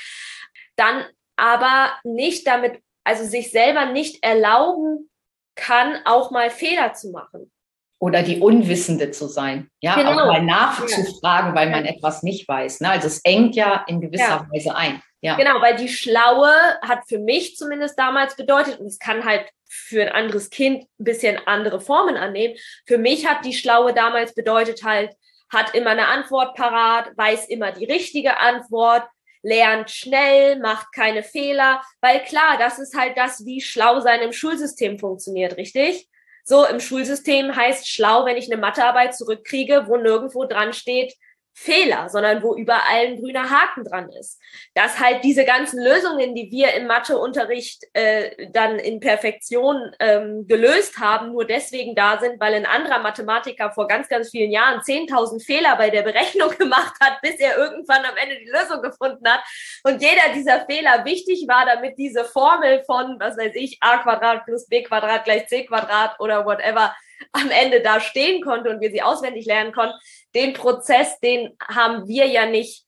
dann 0.76 1.04
aber 1.36 1.94
nicht 2.04 2.46
damit, 2.46 2.80
also 3.04 3.24
sich 3.24 3.50
selber 3.50 3.86
nicht 3.86 4.22
erlauben 4.22 5.10
kann, 5.54 5.98
auch 6.04 6.30
mal 6.30 6.50
Fehler 6.50 6.94
zu 6.94 7.10
machen. 7.10 7.50
Oder 7.98 8.22
die 8.22 8.40
Unwissende 8.40 9.12
zu 9.12 9.28
sein, 9.28 9.70
ja, 9.80 9.94
genau. 9.94 10.10
auch 10.10 10.26
mal 10.26 10.42
nachzufragen, 10.42 11.50
ja. 11.50 11.54
weil 11.54 11.70
man 11.70 11.86
etwas 11.86 12.22
nicht 12.22 12.46
weiß. 12.46 12.80
Ne? 12.80 12.90
Also 12.90 13.06
es 13.06 13.20
engt 13.24 13.54
ja 13.56 13.84
in 13.86 14.00
gewisser 14.00 14.24
ja. 14.24 14.48
Weise 14.52 14.76
ein. 14.76 15.00
Ja. 15.22 15.36
Genau, 15.36 15.62
weil 15.62 15.76
die 15.76 15.88
Schlaue 15.88 16.52
hat 16.82 17.08
für 17.08 17.18
mich 17.18 17.56
zumindest 17.56 17.98
damals 17.98 18.36
bedeutet, 18.36 18.78
und 18.78 18.86
es 18.86 18.98
kann 18.98 19.24
halt 19.24 19.48
für 19.66 20.02
ein 20.02 20.12
anderes 20.12 20.50
Kind 20.50 20.84
ein 21.00 21.04
bisschen 21.04 21.38
andere 21.46 21.80
Formen 21.80 22.16
annehmen. 22.16 22.56
Für 22.86 22.98
mich 22.98 23.26
hat 23.26 23.44
die 23.44 23.54
Schlaue 23.54 23.94
damals 23.94 24.34
bedeutet 24.34 24.84
halt, 24.84 25.14
hat 25.50 25.74
immer 25.74 25.90
eine 25.90 26.08
Antwort 26.08 26.54
parat, 26.56 27.16
weiß 27.16 27.48
immer 27.48 27.72
die 27.72 27.86
richtige 27.86 28.38
Antwort, 28.38 29.04
lernt 29.44 29.90
schnell, 29.90 30.58
macht 30.58 30.92
keine 30.92 31.22
Fehler, 31.22 31.82
weil 32.00 32.24
klar, 32.24 32.56
das 32.58 32.78
ist 32.78 32.96
halt 32.98 33.16
das, 33.16 33.44
wie 33.44 33.60
schlau 33.60 34.00
sein 34.00 34.20
im 34.22 34.32
Schulsystem 34.32 34.98
funktioniert, 34.98 35.56
richtig? 35.56 36.08
So, 36.44 36.66
im 36.66 36.80
Schulsystem 36.80 37.54
heißt 37.54 37.88
schlau, 37.88 38.24
wenn 38.24 38.36
ich 38.36 38.50
eine 38.50 38.60
Mathearbeit 38.60 39.14
zurückkriege, 39.14 39.84
wo 39.86 39.96
nirgendwo 39.96 40.44
dran 40.44 40.72
steht, 40.72 41.14
Fehler, 41.56 42.08
sondern 42.08 42.42
wo 42.42 42.56
überall 42.56 43.06
ein 43.06 43.20
grüner 43.20 43.48
Haken 43.48 43.84
dran 43.84 44.10
ist. 44.10 44.40
Dass 44.74 44.98
halt 44.98 45.22
diese 45.22 45.44
ganzen 45.44 45.82
Lösungen, 45.82 46.34
die 46.34 46.50
wir 46.50 46.74
im 46.74 46.88
Matheunterricht 46.88 47.84
äh, 47.92 48.48
dann 48.50 48.80
in 48.80 48.98
Perfektion 48.98 49.92
ähm, 50.00 50.46
gelöst 50.48 50.98
haben, 50.98 51.30
nur 51.30 51.46
deswegen 51.46 51.94
da 51.94 52.18
sind, 52.18 52.40
weil 52.40 52.54
ein 52.54 52.66
anderer 52.66 52.98
Mathematiker 52.98 53.70
vor 53.70 53.86
ganz, 53.86 54.08
ganz 54.08 54.30
vielen 54.30 54.50
Jahren 54.50 54.80
10.000 54.80 55.44
Fehler 55.44 55.76
bei 55.76 55.90
der 55.90 56.02
Berechnung 56.02 56.50
gemacht 56.58 56.94
hat, 57.00 57.20
bis 57.22 57.36
er 57.38 57.56
irgendwann 57.56 58.04
am 58.04 58.16
Ende 58.16 58.36
die 58.40 58.50
Lösung 58.50 58.82
gefunden 58.82 59.26
hat. 59.28 59.40
Und 59.84 60.02
jeder 60.02 60.34
dieser 60.34 60.66
Fehler 60.66 61.04
wichtig 61.04 61.46
war, 61.46 61.66
damit 61.66 61.96
diese 61.98 62.24
Formel 62.24 62.82
von, 62.84 63.16
was 63.20 63.38
weiß 63.38 63.52
ich, 63.54 63.78
a 63.80 63.98
Quadrat 63.98 64.44
plus 64.44 64.66
b 64.66 64.82
Quadrat 64.82 65.24
gleich 65.24 65.46
c 65.46 65.64
Quadrat 65.64 66.18
oder 66.18 66.44
whatever 66.44 66.92
am 67.32 67.50
Ende 67.50 67.80
da 67.80 68.00
stehen 68.00 68.42
konnte 68.42 68.70
und 68.70 68.80
wir 68.80 68.90
sie 68.90 69.02
auswendig 69.02 69.46
lernen 69.46 69.72
konnten, 69.72 69.96
den 70.34 70.52
Prozess, 70.52 71.18
den 71.20 71.56
haben 71.66 72.06
wir 72.08 72.26
ja 72.26 72.46
nicht 72.46 72.84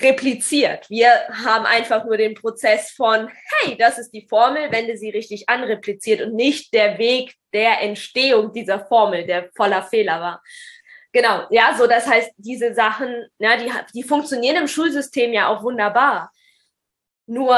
repliziert. 0.00 0.88
Wir 0.88 1.10
haben 1.44 1.66
einfach 1.66 2.04
nur 2.04 2.16
den 2.16 2.34
Prozess 2.34 2.90
von, 2.92 3.28
hey, 3.28 3.76
das 3.76 3.98
ist 3.98 4.10
die 4.12 4.26
Formel, 4.28 4.70
wende 4.72 4.96
sie 4.96 5.10
richtig 5.10 5.48
an, 5.48 5.62
repliziert 5.62 6.22
und 6.22 6.34
nicht 6.34 6.72
der 6.72 6.98
Weg 6.98 7.34
der 7.52 7.80
Entstehung 7.82 8.52
dieser 8.52 8.84
Formel, 8.86 9.26
der 9.26 9.50
voller 9.54 9.82
Fehler 9.82 10.20
war. 10.20 10.42
Genau, 11.12 11.46
ja, 11.50 11.74
so 11.76 11.86
das 11.86 12.06
heißt, 12.06 12.30
diese 12.36 12.72
Sachen, 12.72 13.26
ja, 13.38 13.56
die, 13.56 13.70
die 13.94 14.04
funktionieren 14.04 14.56
im 14.56 14.68
Schulsystem 14.68 15.32
ja 15.32 15.48
auch 15.48 15.62
wunderbar. 15.62 16.30
Nur 17.26 17.56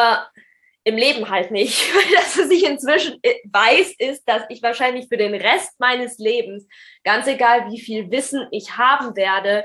im 0.84 0.96
Leben 0.96 1.28
halt 1.28 1.50
nicht. 1.50 1.80
Weil 1.94 2.14
das, 2.14 2.38
was 2.38 2.50
ich 2.50 2.64
inzwischen 2.64 3.18
äh, 3.22 3.34
weiß, 3.44 3.94
ist, 3.98 4.28
dass 4.28 4.42
ich 4.48 4.62
wahrscheinlich 4.62 5.08
für 5.08 5.16
den 5.16 5.34
Rest 5.34 5.78
meines 5.78 6.18
Lebens, 6.18 6.66
ganz 7.04 7.26
egal 7.26 7.70
wie 7.70 7.80
viel 7.80 8.10
Wissen 8.10 8.46
ich 8.50 8.76
haben 8.76 9.16
werde, 9.16 9.64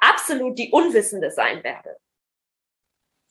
absolut 0.00 0.58
die 0.58 0.70
Unwissende 0.70 1.30
sein 1.30 1.62
werde. 1.64 1.96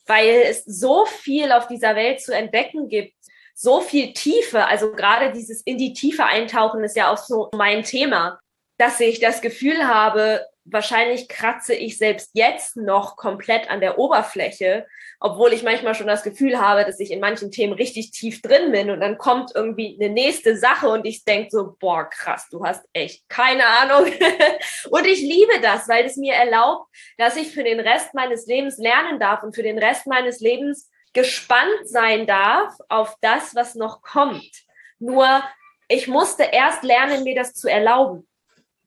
Weil 0.05 0.43
es 0.49 0.65
so 0.65 1.05
viel 1.05 1.51
auf 1.51 1.67
dieser 1.67 1.95
Welt 1.95 2.21
zu 2.21 2.35
entdecken 2.35 2.89
gibt, 2.89 3.15
so 3.55 3.81
viel 3.81 4.13
Tiefe, 4.13 4.65
also 4.65 4.91
gerade 4.91 5.31
dieses 5.31 5.61
in 5.61 5.77
die 5.77 5.93
Tiefe 5.93 6.25
eintauchen 6.25 6.83
ist 6.83 6.97
ja 6.97 7.11
auch 7.11 7.17
so 7.17 7.49
mein 7.53 7.83
Thema, 7.83 8.39
dass 8.77 8.99
ich 8.99 9.19
das 9.19 9.41
Gefühl 9.41 9.87
habe, 9.87 10.45
wahrscheinlich 10.65 11.27
kratze 11.27 11.73
ich 11.73 11.97
selbst 11.97 12.31
jetzt 12.33 12.77
noch 12.77 13.17
komplett 13.17 13.69
an 13.69 13.81
der 13.81 13.99
Oberfläche, 13.99 14.87
obwohl 15.19 15.53
ich 15.53 15.63
manchmal 15.63 15.95
schon 15.95 16.07
das 16.07 16.23
Gefühl 16.23 16.59
habe, 16.59 16.85
dass 16.85 16.99
ich 16.99 17.11
in 17.11 17.19
manchen 17.19 17.51
Themen 17.51 17.73
richtig 17.73 18.11
tief 18.11 18.41
drin 18.41 18.71
bin 18.71 18.89
und 18.89 19.01
dann 19.01 19.17
kommt 19.17 19.51
irgendwie 19.53 19.97
eine 19.99 20.13
nächste 20.13 20.57
Sache 20.57 20.87
und 20.87 21.05
ich 21.05 21.25
denke 21.25 21.49
so, 21.51 21.75
boah, 21.79 22.09
krass, 22.09 22.47
du 22.49 22.65
hast 22.65 22.85
echt 22.93 23.27
keine 23.27 23.65
Ahnung. 23.65 24.11
und 24.89 25.05
ich 25.05 25.21
liebe 25.21 25.59
das, 25.61 25.87
weil 25.89 26.05
es 26.05 26.15
mir 26.15 26.33
erlaubt, 26.33 26.87
dass 27.17 27.35
ich 27.35 27.51
für 27.51 27.63
den 27.63 27.79
Rest 27.79 28.13
meines 28.13 28.45
Lebens 28.47 28.77
lernen 28.77 29.19
darf 29.19 29.43
und 29.43 29.55
für 29.55 29.63
den 29.63 29.79
Rest 29.79 30.07
meines 30.07 30.39
Lebens 30.39 30.89
gespannt 31.13 31.85
sein 31.85 32.25
darf 32.25 32.73
auf 32.89 33.15
das, 33.21 33.53
was 33.55 33.75
noch 33.75 34.01
kommt. 34.01 34.63
Nur 34.99 35.43
ich 35.87 36.07
musste 36.07 36.43
erst 36.43 36.83
lernen, 36.83 37.23
mir 37.23 37.35
das 37.35 37.53
zu 37.53 37.69
erlauben. 37.69 38.27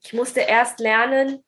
Ich 0.03 0.13
musste 0.13 0.41
erst 0.41 0.79
lernen, 0.79 1.43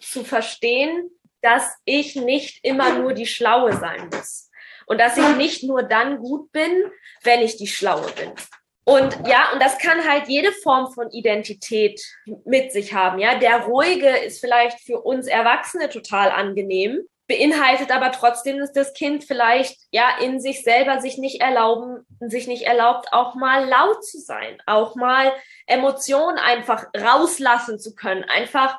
zu 0.00 0.24
verstehen, 0.24 1.10
dass 1.40 1.76
ich 1.84 2.16
nicht 2.16 2.64
immer 2.64 2.98
nur 2.98 3.12
die 3.12 3.26
Schlaue 3.26 3.72
sein 3.74 4.08
muss. 4.12 4.50
Und 4.86 5.00
dass 5.00 5.16
ich 5.16 5.36
nicht 5.36 5.62
nur 5.62 5.82
dann 5.82 6.18
gut 6.18 6.50
bin, 6.52 6.84
wenn 7.22 7.40
ich 7.40 7.56
die 7.56 7.66
Schlaue 7.66 8.10
bin. 8.12 8.32
Und 8.84 9.16
ja, 9.28 9.52
und 9.52 9.62
das 9.62 9.78
kann 9.78 10.08
halt 10.08 10.28
jede 10.28 10.50
Form 10.52 10.92
von 10.92 11.08
Identität 11.10 12.00
mit 12.44 12.72
sich 12.72 12.92
haben. 12.92 13.18
Ja, 13.20 13.38
der 13.38 13.60
ruhige 13.60 14.08
ist 14.08 14.40
vielleicht 14.40 14.80
für 14.80 15.00
uns 15.00 15.28
Erwachsene 15.28 15.88
total 15.88 16.30
angenehm, 16.30 17.00
beinhaltet 17.28 17.92
aber 17.92 18.10
trotzdem, 18.10 18.58
dass 18.58 18.72
das 18.72 18.92
Kind 18.92 19.22
vielleicht 19.24 19.78
ja 19.92 20.18
in 20.20 20.40
sich 20.40 20.64
selber 20.64 21.00
sich 21.00 21.16
nicht 21.16 21.40
erlauben, 21.40 22.04
sich 22.20 22.48
nicht 22.48 22.64
erlaubt, 22.64 23.12
auch 23.12 23.36
mal 23.36 23.68
laut 23.68 24.04
zu 24.04 24.18
sein, 24.18 24.60
auch 24.66 24.96
mal 24.96 25.32
Emotionen 25.66 26.38
einfach 26.38 26.86
rauslassen 26.96 27.78
zu 27.78 27.94
können, 27.94 28.24
einfach 28.24 28.78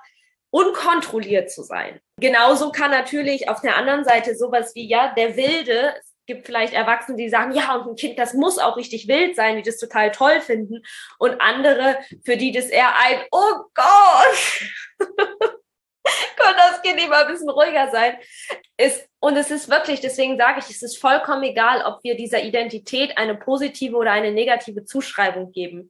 unkontrolliert 0.54 1.50
zu 1.50 1.64
sein. 1.64 2.00
Genauso 2.20 2.72
kann 2.72 2.92
natürlich 2.92 3.50
auf 3.50 3.62
der 3.62 3.76
anderen 3.76 4.04
Seite 4.04 4.36
sowas 4.36 4.76
wie, 4.76 4.88
ja, 4.88 5.12
der 5.16 5.36
Wilde, 5.36 5.96
es 5.98 6.14
gibt 6.28 6.46
vielleicht 6.46 6.74
Erwachsene, 6.74 7.18
die 7.18 7.28
sagen, 7.28 7.54
ja, 7.54 7.74
und 7.76 7.90
ein 7.90 7.96
Kind, 7.96 8.20
das 8.20 8.36
muss 8.36 8.60
auch 8.60 8.78
richtig 8.78 9.08
wild 9.08 9.36
sein, 9.36 9.56
die 9.56 9.64
das 9.64 9.80
total 9.80 10.12
toll 10.12 10.42
finden. 10.42 10.84
Und 11.18 11.42
andere, 11.42 11.98
für 12.24 12.38
die 12.38 12.52
das 12.52 12.68
eher 12.68 12.96
ein, 12.96 13.18
oh 13.32 13.64
Gott, 13.74 14.70
könnte 16.38 16.56
das 16.56 16.84
Kind 16.84 17.04
immer 17.04 17.26
ein 17.26 17.32
bisschen 17.34 17.50
ruhiger 17.50 17.90
sein. 17.92 18.18
Ist, 18.78 19.10
und 19.20 19.36
es 19.36 19.50
ist 19.50 19.72
wirklich, 19.72 20.02
deswegen 20.02 20.38
sage 20.38 20.60
ich, 20.60 20.70
es 20.70 20.84
ist 20.84 21.02
vollkommen 21.02 21.42
egal, 21.42 21.82
ob 21.84 22.04
wir 22.04 22.16
dieser 22.16 22.44
Identität 22.44 23.18
eine 23.18 23.34
positive 23.34 23.96
oder 23.96 24.12
eine 24.12 24.32
negative 24.32 24.86
Zuschreibung 24.86 25.52
geben. 25.52 25.90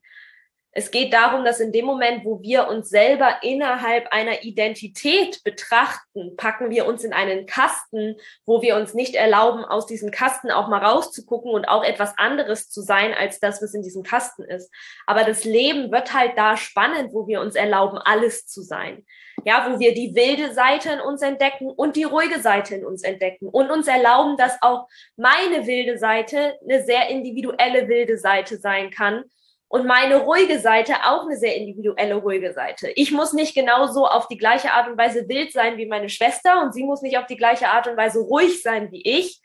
Es 0.76 0.90
geht 0.90 1.12
darum, 1.12 1.44
dass 1.44 1.60
in 1.60 1.70
dem 1.70 1.84
Moment, 1.84 2.24
wo 2.24 2.42
wir 2.42 2.66
uns 2.66 2.88
selber 2.88 3.38
innerhalb 3.42 4.08
einer 4.12 4.42
Identität 4.42 5.44
betrachten, 5.44 6.36
packen 6.36 6.70
wir 6.70 6.86
uns 6.86 7.04
in 7.04 7.12
einen 7.12 7.46
Kasten, 7.46 8.16
wo 8.44 8.60
wir 8.60 8.74
uns 8.74 8.92
nicht 8.92 9.14
erlauben, 9.14 9.64
aus 9.64 9.86
diesem 9.86 10.10
Kasten 10.10 10.50
auch 10.50 10.66
mal 10.66 10.84
rauszugucken 10.84 11.52
und 11.52 11.66
auch 11.66 11.84
etwas 11.84 12.18
anderes 12.18 12.70
zu 12.70 12.82
sein, 12.82 13.14
als 13.14 13.38
das, 13.38 13.62
was 13.62 13.72
in 13.72 13.82
diesem 13.82 14.02
Kasten 14.02 14.42
ist. 14.42 14.68
Aber 15.06 15.22
das 15.22 15.44
Leben 15.44 15.92
wird 15.92 16.12
halt 16.12 16.32
da 16.36 16.56
spannend, 16.56 17.12
wo 17.12 17.28
wir 17.28 17.40
uns 17.40 17.54
erlauben, 17.54 17.98
alles 17.98 18.48
zu 18.48 18.60
sein. 18.60 19.06
Ja, 19.44 19.70
wo 19.70 19.78
wir 19.78 19.94
die 19.94 20.14
wilde 20.16 20.54
Seite 20.54 20.90
in 20.90 21.00
uns 21.00 21.22
entdecken 21.22 21.70
und 21.70 21.94
die 21.94 22.04
ruhige 22.04 22.40
Seite 22.40 22.74
in 22.74 22.84
uns 22.84 23.04
entdecken 23.04 23.46
und 23.46 23.70
uns 23.70 23.86
erlauben, 23.86 24.36
dass 24.36 24.60
auch 24.60 24.88
meine 25.16 25.68
wilde 25.68 25.98
Seite 25.98 26.58
eine 26.68 26.82
sehr 26.82 27.10
individuelle 27.10 27.86
wilde 27.86 28.18
Seite 28.18 28.58
sein 28.58 28.90
kann 28.90 29.24
und 29.68 29.86
meine 29.86 30.16
ruhige 30.16 30.60
Seite 30.60 30.94
auch 31.04 31.24
eine 31.24 31.36
sehr 31.36 31.56
individuelle 31.56 32.16
ruhige 32.16 32.52
Seite. 32.52 32.90
Ich 32.90 33.10
muss 33.10 33.32
nicht 33.32 33.54
genauso 33.54 34.06
auf 34.06 34.28
die 34.28 34.36
gleiche 34.36 34.72
Art 34.72 34.88
und 34.88 34.98
Weise 34.98 35.28
wild 35.28 35.52
sein 35.52 35.76
wie 35.76 35.86
meine 35.86 36.08
Schwester 36.08 36.62
und 36.62 36.72
sie 36.72 36.84
muss 36.84 37.02
nicht 37.02 37.18
auf 37.18 37.26
die 37.26 37.36
gleiche 37.36 37.68
Art 37.68 37.88
und 37.88 37.96
Weise 37.96 38.20
ruhig 38.20 38.62
sein 38.62 38.90
wie 38.92 39.02
ich. 39.02 39.40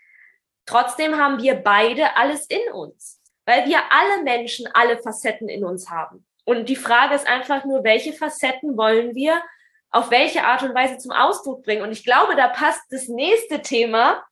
Trotzdem 0.65 1.17
haben 1.17 1.41
wir 1.41 1.55
beide 1.55 2.15
alles 2.15 2.45
in 2.45 2.71
uns, 2.73 3.21
weil 3.45 3.65
wir 3.65 3.79
alle 3.89 4.23
Menschen 4.23 4.67
alle 4.73 4.99
Facetten 4.99 5.49
in 5.49 5.65
uns 5.65 5.89
haben. 5.89 6.25
Und 6.45 6.69
die 6.69 6.75
Frage 6.75 7.15
ist 7.15 7.27
einfach 7.27 7.65
nur, 7.65 7.83
welche 7.83 8.13
Facetten 8.13 8.77
wollen 8.77 9.15
wir 9.15 9.41
auf 9.91 10.11
welche 10.11 10.43
Art 10.43 10.61
und 10.61 10.75
Weise 10.75 10.97
zum 10.97 11.11
Ausdruck 11.11 11.63
bringen? 11.63 11.81
Und 11.81 11.91
ich 11.91 12.03
glaube, 12.03 12.35
da 12.35 12.47
passt 12.47 12.81
das 12.91 13.07
nächste 13.07 13.61
Thema 13.61 14.23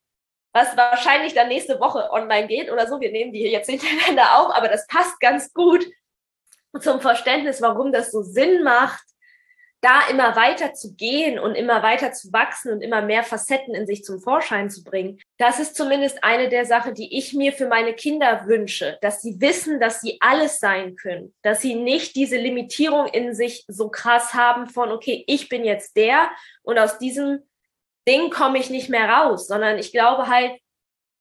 was 0.53 0.75
wahrscheinlich 0.75 1.33
dann 1.33 1.49
nächste 1.49 1.79
Woche 1.79 2.09
online 2.11 2.47
geht 2.47 2.71
oder 2.71 2.87
so. 2.87 2.99
Wir 2.99 3.11
nehmen 3.11 3.31
die 3.31 3.39
hier 3.39 3.51
jetzt 3.51 3.69
hintereinander 3.69 4.39
auf, 4.39 4.55
aber 4.55 4.67
das 4.67 4.87
passt 4.87 5.19
ganz 5.19 5.53
gut 5.53 5.85
zum 6.79 7.01
Verständnis, 7.01 7.61
warum 7.61 7.91
das 7.91 8.11
so 8.11 8.21
Sinn 8.21 8.63
macht, 8.63 9.03
da 9.81 10.07
immer 10.09 10.35
weiter 10.35 10.73
zu 10.73 10.95
gehen 10.95 11.37
und 11.37 11.53
immer 11.53 11.83
weiter 11.83 12.11
zu 12.11 12.33
wachsen 12.33 12.71
und 12.71 12.81
immer 12.81 13.03
mehr 13.03 13.23
Facetten 13.23 13.75
in 13.75 13.85
sich 13.85 14.03
zum 14.03 14.19
Vorschein 14.19 14.69
zu 14.71 14.83
bringen. 14.83 15.19
Das 15.37 15.59
ist 15.59 15.75
zumindest 15.75 16.23
eine 16.23 16.49
der 16.49 16.65
Sachen, 16.65 16.95
die 16.95 17.15
ich 17.15 17.33
mir 17.33 17.53
für 17.53 17.67
meine 17.67 17.93
Kinder 17.93 18.47
wünsche, 18.47 18.97
dass 19.01 19.21
sie 19.21 19.39
wissen, 19.39 19.79
dass 19.79 20.01
sie 20.01 20.17
alles 20.19 20.59
sein 20.59 20.95
können, 20.95 21.33
dass 21.43 21.61
sie 21.61 21.75
nicht 21.75 22.15
diese 22.15 22.37
Limitierung 22.37 23.07
in 23.07 23.35
sich 23.35 23.65
so 23.67 23.89
krass 23.89 24.33
haben 24.33 24.67
von, 24.67 24.91
okay, 24.91 25.23
ich 25.27 25.47
bin 25.47 25.63
jetzt 25.63 25.95
der 25.95 26.31
und 26.63 26.79
aus 26.79 26.97
diesem 26.97 27.43
Ding 28.07 28.29
komme 28.29 28.57
ich 28.59 28.69
nicht 28.69 28.89
mehr 28.89 29.09
raus, 29.09 29.47
sondern 29.47 29.77
ich 29.77 29.91
glaube 29.91 30.27
halt, 30.27 30.51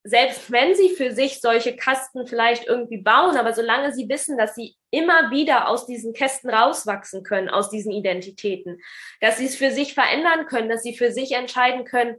selbst 0.05 0.52
wenn 0.52 0.76
sie 0.76 0.90
für 0.90 1.11
sich 1.11 1.40
solche 1.40 1.75
Kasten 1.75 2.28
vielleicht 2.28 2.66
irgendwie 2.66 2.99
bauen, 2.99 3.37
aber 3.37 3.52
solange 3.52 3.93
sie 3.93 4.09
wissen, 4.09 4.38
dass 4.38 4.55
sie 4.55 4.76
immer 4.93 5.33
wieder 5.33 5.69
aus 5.69 5.85
diesen 5.85 6.12
Kästen 6.12 6.49
rauswachsen 6.49 7.25
können, 7.25 7.49
aus 7.49 7.71
diesen 7.71 7.90
Identitäten, 7.90 8.81
dass 9.21 9.38
sie 9.38 9.47
es 9.47 9.57
für 9.57 9.73
sich 9.73 9.95
verändern 9.95 10.47
können, 10.47 10.69
dass 10.69 10.85
sie 10.85 10.97
für 10.97 11.11
sich 11.11 11.33
entscheiden 11.33 11.85
können, 11.85 12.16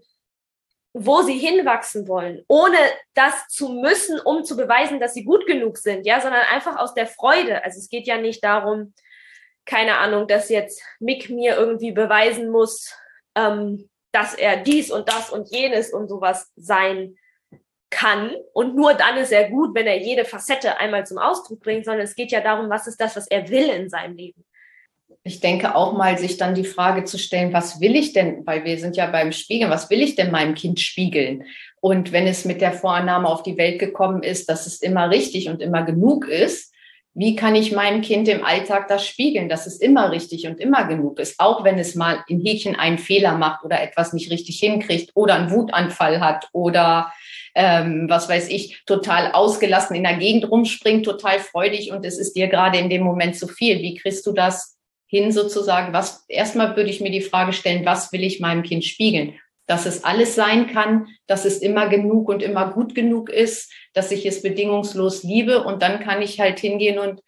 wo 0.91 1.21
sie 1.21 1.37
hinwachsen 1.37 2.09
wollen, 2.09 2.43
ohne 2.49 2.77
das 3.13 3.47
zu 3.47 3.69
müssen, 3.69 4.19
um 4.19 4.43
zu 4.43 4.57
beweisen, 4.57 4.99
dass 4.99 5.13
sie 5.13 5.23
gut 5.23 5.45
genug 5.45 5.77
sind, 5.77 6.05
ja, 6.05 6.19
sondern 6.19 6.41
einfach 6.51 6.77
aus 6.77 6.93
der 6.93 7.07
Freude. 7.07 7.63
Also 7.63 7.79
es 7.79 7.87
geht 7.87 8.05
ja 8.05 8.17
nicht 8.17 8.43
darum, 8.43 8.93
keine 9.65 9.97
Ahnung, 9.97 10.27
dass 10.27 10.49
jetzt 10.49 10.81
Mick 10.99 11.29
mir 11.29 11.55
irgendwie 11.55 11.93
beweisen 11.93 12.49
muss, 12.49 12.93
ähm, 13.35 13.89
dass 14.11 14.33
er 14.33 14.57
dies 14.57 14.91
und 14.91 15.09
das 15.09 15.29
und 15.29 15.51
jenes 15.51 15.93
und 15.93 16.07
sowas 16.09 16.51
sein 16.55 17.15
kann. 17.89 18.35
Und 18.53 18.75
nur 18.75 18.93
dann 18.93 19.17
ist 19.17 19.31
er 19.31 19.49
gut, 19.49 19.73
wenn 19.75 19.87
er 19.87 20.01
jede 20.01 20.25
Facette 20.25 20.79
einmal 20.79 21.05
zum 21.05 21.17
Ausdruck 21.17 21.61
bringt, 21.61 21.85
sondern 21.85 22.03
es 22.03 22.15
geht 22.15 22.31
ja 22.31 22.41
darum, 22.41 22.69
was 22.69 22.87
ist 22.87 22.99
das, 22.99 23.15
was 23.15 23.27
er 23.27 23.49
will 23.49 23.69
in 23.69 23.89
seinem 23.89 24.15
Leben. 24.15 24.43
Ich 25.23 25.41
denke 25.41 25.75
auch 25.75 25.93
mal, 25.93 26.17
sich 26.17 26.37
dann 26.37 26.55
die 26.55 26.63
Frage 26.63 27.03
zu 27.03 27.17
stellen, 27.17 27.51
was 27.51 27.81
will 27.81 27.95
ich 27.95 28.13
denn, 28.13 28.45
weil 28.45 28.63
wir 28.63 28.77
sind 28.77 28.95
ja 28.95 29.07
beim 29.07 29.33
Spiegeln, 29.33 29.69
was 29.69 29.89
will 29.89 30.01
ich 30.01 30.15
denn 30.15 30.31
meinem 30.31 30.55
Kind 30.55 30.79
spiegeln? 30.79 31.45
Und 31.81 32.11
wenn 32.13 32.27
es 32.27 32.45
mit 32.45 32.61
der 32.61 32.71
Vorannahme 32.71 33.27
auf 33.27 33.43
die 33.43 33.57
Welt 33.57 33.79
gekommen 33.79 34.23
ist, 34.23 34.49
dass 34.49 34.67
es 34.67 34.81
immer 34.81 35.09
richtig 35.09 35.49
und 35.49 35.61
immer 35.61 35.83
genug 35.83 36.27
ist, 36.27 36.73
wie 37.19 37.35
kann 37.35 37.55
ich 37.55 37.71
meinem 37.71 38.01
Kind 38.01 38.27
im 38.27 38.45
Alltag 38.45 38.87
das 38.87 39.07
spiegeln, 39.07 39.49
dass 39.49 39.65
es 39.65 39.77
immer 39.77 40.11
richtig 40.11 40.45
und 40.45 40.59
immer 40.59 40.85
genug 40.87 41.19
ist, 41.19 41.39
auch 41.39 41.63
wenn 41.63 41.79
es 41.79 41.95
mal 41.95 42.23
in 42.27 42.45
Häkchen 42.45 42.75
einen 42.75 42.99
Fehler 42.99 43.35
macht 43.35 43.65
oder 43.65 43.81
etwas 43.81 44.13
nicht 44.13 44.29
richtig 44.29 44.59
hinkriegt 44.59 45.09
oder 45.15 45.33
einen 45.33 45.49
Wutanfall 45.49 46.19
hat 46.19 46.47
oder 46.51 47.11
ähm, 47.55 48.05
was 48.07 48.29
weiß 48.29 48.49
ich, 48.49 48.83
total 48.85 49.31
ausgelassen 49.31 49.95
in 49.95 50.03
der 50.03 50.17
Gegend 50.17 50.51
rumspringt, 50.51 51.05
total 51.05 51.39
freudig 51.39 51.91
und 51.91 52.05
es 52.05 52.19
ist 52.19 52.33
dir 52.33 52.49
gerade 52.49 52.77
in 52.77 52.87
dem 52.87 53.01
Moment 53.01 53.35
zu 53.35 53.47
viel. 53.47 53.79
Wie 53.81 53.95
kriegst 53.95 54.27
du 54.27 54.31
das 54.31 54.77
hin 55.07 55.31
sozusagen? 55.31 55.93
Was 55.93 56.23
erstmal 56.27 56.75
würde 56.75 56.91
ich 56.91 57.01
mir 57.01 57.09
die 57.09 57.21
Frage 57.21 57.51
stellen, 57.51 57.83
was 57.83 58.11
will 58.11 58.23
ich 58.23 58.39
meinem 58.39 58.61
Kind 58.61 58.85
spiegeln? 58.85 59.33
Dass 59.67 59.85
es 59.85 60.03
alles 60.03 60.33
sein 60.33 60.67
kann, 60.67 61.07
dass 61.27 61.45
es 61.45 61.59
immer 61.59 61.87
genug 61.89 62.29
und 62.29 62.41
immer 62.41 62.71
gut 62.71 62.95
genug 62.95 63.29
ist, 63.29 63.71
dass 63.93 64.11
ich 64.11 64.25
es 64.25 64.41
bedingungslos 64.41 65.23
liebe 65.23 65.63
und 65.63 65.81
dann 65.81 65.99
kann 65.99 66.21
ich 66.21 66.39
halt 66.39 66.59
hingehen 66.59 66.97
und 66.97 67.21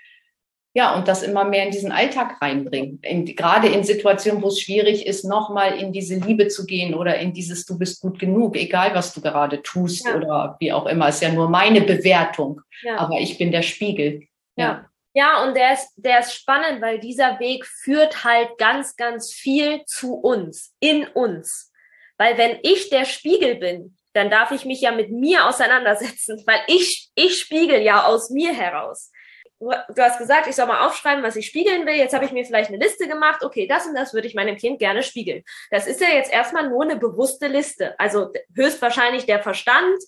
ja, 0.74 0.96
und 0.96 1.08
das 1.08 1.24
immer 1.24 1.46
mehr 1.46 1.66
in 1.66 1.72
diesen 1.72 1.92
Alltag 1.92 2.40
reinbringen. 2.42 3.00
In, 3.02 3.26
gerade 3.26 3.68
in 3.68 3.84
Situationen, 3.84 4.42
wo 4.44 4.50
es 4.50 4.62
schwierig 4.62 5.08
ist, 5.08 5.26
nochmal 5.26 5.78
in 5.80 5.92
diese 5.92 6.16
Liebe 6.16 6.48
zu 6.48 6.66
gehen 6.68 6.94
oder 6.94 7.18
in 7.18 7.34
dieses 7.34 7.66
Du 7.66 7.78
bist 7.78 8.02
gut 8.02 8.20
genug, 8.20 8.56
egal 8.56 8.94
was 8.94 9.14
du 9.14 9.20
gerade 9.20 9.64
tust 9.64 10.06
ja. 10.06 10.16
oder 10.16 10.58
wie 10.60 10.72
auch 10.72 10.86
immer. 10.86 11.10
Ist 11.10 11.24
ja 11.24 11.32
nur 11.32 11.50
meine 11.50 11.82
Bewertung, 11.82 12.62
ja. 12.84 12.98
aber 12.98 13.20
ich 13.20 13.38
bin 13.40 13.52
der 13.52 13.64
Spiegel. 13.64 14.22
Ja. 14.56 14.66
ja. 14.66 14.86
Ja, 15.14 15.44
und 15.44 15.56
der 15.56 15.74
ist, 15.74 15.90
der 15.96 16.20
ist 16.20 16.36
spannend, 16.36 16.82
weil 16.82 17.00
dieser 17.00 17.40
Weg 17.40 17.66
führt 17.66 18.24
halt 18.24 18.58
ganz, 18.60 18.96
ganz 18.96 19.34
viel 19.34 19.84
zu 19.86 20.14
uns, 20.14 20.76
in 20.80 21.08
uns. 21.08 21.74
Weil 22.20 22.38
wenn 22.38 22.60
ich 22.62 22.90
der 22.90 23.06
Spiegel 23.06 23.56
bin, 23.56 23.98
dann 24.14 24.30
darf 24.30 24.52
ich 24.52 24.66
mich 24.66 24.82
ja 24.82 24.92
mit 24.92 25.10
mir 25.10 25.48
auseinandersetzen, 25.48 26.44
weil 26.46 26.60
ich, 26.68 27.10
ich 27.16 27.40
spiegel 27.40 27.82
ja 27.82 28.06
aus 28.06 28.30
mir 28.30 28.54
heraus. 28.54 29.12
Du 29.60 30.02
hast 30.02 30.18
gesagt, 30.18 30.48
ich 30.48 30.56
soll 30.56 30.68
mal 30.68 30.86
aufschreiben, 30.88 31.22
was 31.24 31.36
ich 31.36 31.48
spiegeln 31.48 31.86
will. 31.86 31.96
Jetzt 31.96 32.14
habe 32.14 32.24
ich 32.24 32.32
mir 32.32 32.46
vielleicht 32.46 32.70
eine 32.70 32.78
Liste 32.78 33.10
gemacht. 33.10 33.44
Okay, 33.44 33.68
das 33.68 33.88
und 33.88 33.94
das 33.94 34.14
würde 34.14 34.28
ich 34.28 34.34
meinem 34.34 34.56
Kind 34.56 34.80
gerne 34.80 35.04
spiegeln. 35.04 35.44
Das 35.70 35.86
ist 35.86 36.00
ja 36.00 36.08
jetzt 36.10 36.32
erstmal 36.32 36.70
nur 36.70 36.84
eine 36.84 36.96
bewusste 36.96 37.48
Liste. 37.48 38.00
Also 38.00 38.32
höchstwahrscheinlich 38.56 39.26
der 39.26 39.44
Verstand, 39.44 40.02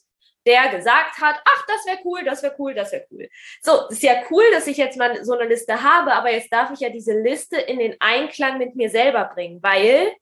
der 0.47 0.69
gesagt 0.69 1.19
hat, 1.21 1.41
ach, 1.43 1.65
das 1.67 1.85
wäre 1.85 1.99
cool, 2.05 2.23
das 2.23 2.43
wäre 2.43 2.55
cool, 2.59 2.73
das 2.73 2.93
wäre 2.93 3.05
cool. 3.11 3.27
So, 3.61 3.87
ist 3.89 4.03
ja 4.03 4.23
cool, 4.29 4.43
dass 4.53 4.67
ich 4.67 4.77
jetzt 4.77 4.97
mal 4.97 5.23
so 5.23 5.33
eine 5.33 5.49
Liste 5.49 5.83
habe, 5.83 6.13
aber 6.13 6.31
jetzt 6.31 6.51
darf 6.51 6.71
ich 6.71 6.79
ja 6.79 6.89
diese 6.89 7.13
Liste 7.13 7.57
in 7.57 7.79
den 7.79 7.95
Einklang 7.99 8.57
mit 8.57 8.75
mir 8.75 8.89
selber 8.89 9.25
bringen, 9.33 9.61
weil 9.61 10.13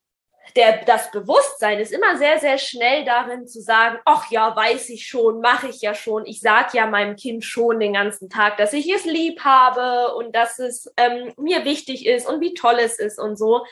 der, 0.56 0.84
das 0.86 1.12
Bewusstsein 1.12 1.80
ist 1.80 1.92
immer 1.92 2.18
sehr, 2.18 2.40
sehr 2.40 2.58
schnell 2.58 3.06
darin 3.06 3.48
zu 3.48 3.62
sagen, 3.62 4.00
ach 4.06 4.30
ja, 4.32 4.56
weiß 4.56 4.90
ich 4.90 5.08
schon, 5.08 5.42
mache 5.42 5.68
ich 5.68 5.82
ja 5.82 5.94
schon. 5.94 6.26
Ich 6.26 6.42
sage 6.42 6.78
ja 6.78 6.88
meinem 6.88 7.16
Kind 7.16 7.44
schon 7.44 7.80
den 7.80 7.94
ganzen 7.94 8.30
Tag, 8.30 8.58
dass 8.58 8.74
ich 8.74 8.92
es 8.92 9.06
lieb 9.06 9.42
habe 9.42 10.16
und 10.16 10.36
dass 10.36 10.60
es 10.60 10.92
ähm, 10.98 11.34
mir 11.38 11.66
wichtig 11.66 12.06
ist 12.06 12.28
und 12.28 12.42
wie 12.42 12.54
toll 12.54 12.78
es 12.80 13.00
ist 13.00 13.20
und 13.20 13.38
so. 13.38 13.66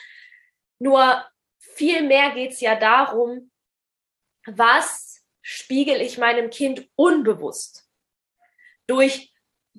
Nur 0.78 1.24
viel 1.58 2.02
mehr 2.02 2.30
geht's 2.30 2.60
ja 2.60 2.76
darum, 2.76 3.50
was 4.46 5.22
spiegel 5.42 6.00
ich 6.00 6.18
meinem 6.18 6.50
Kind 6.50 6.88
unbewusst? 6.94 7.88
Durch 8.86 9.32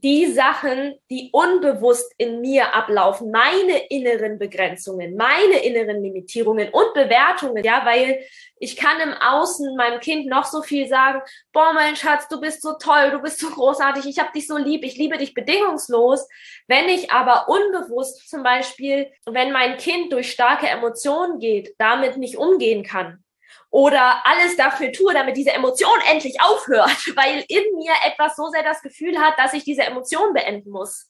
die 0.03 0.27
Sachen, 0.31 0.95
die 1.09 1.29
unbewusst 1.33 2.13
in 2.17 2.41
mir 2.41 2.73
ablaufen, 2.73 3.31
meine 3.31 3.87
inneren 3.89 4.39
Begrenzungen, 4.39 5.15
meine 5.15 5.63
inneren 5.63 6.01
Limitierungen 6.01 6.69
und 6.69 6.93
Bewertungen, 6.93 7.63
ja, 7.63 7.85
weil 7.85 8.23
ich 8.59 8.77
kann 8.77 8.99
im 9.01 9.13
Außen 9.13 9.75
meinem 9.75 9.99
Kind 9.99 10.27
noch 10.27 10.45
so 10.45 10.61
viel 10.61 10.87
sagen, 10.87 11.21
boah, 11.51 11.73
mein 11.73 11.95
Schatz, 11.95 12.27
du 12.27 12.39
bist 12.39 12.61
so 12.61 12.73
toll, 12.81 13.11
du 13.11 13.19
bist 13.19 13.39
so 13.39 13.49
großartig, 13.49 14.05
ich 14.05 14.19
habe 14.19 14.31
dich 14.33 14.47
so 14.47 14.57
lieb, 14.57 14.83
ich 14.83 14.97
liebe 14.97 15.17
dich 15.17 15.33
bedingungslos. 15.33 16.27
Wenn 16.67 16.87
ich 16.87 17.11
aber 17.11 17.47
unbewusst 17.49 18.29
zum 18.29 18.43
Beispiel, 18.43 19.11
wenn 19.25 19.51
mein 19.51 19.77
Kind 19.77 20.13
durch 20.13 20.31
starke 20.31 20.67
Emotionen 20.67 21.39
geht, 21.39 21.75
damit 21.77 22.17
nicht 22.17 22.37
umgehen 22.37 22.83
kann, 22.83 23.23
oder 23.71 24.25
alles 24.25 24.55
dafür 24.57 24.91
tue, 24.91 25.13
damit 25.13 25.37
diese 25.37 25.51
Emotion 25.51 25.99
endlich 26.09 26.41
aufhört, 26.41 26.89
weil 27.15 27.43
in 27.47 27.75
mir 27.77 27.93
etwas 28.05 28.35
so 28.35 28.47
sehr 28.49 28.63
das 28.63 28.81
Gefühl 28.81 29.19
hat, 29.19 29.37
dass 29.37 29.53
ich 29.53 29.63
diese 29.63 29.83
Emotion 29.83 30.33
beenden 30.33 30.71
muss, 30.71 31.09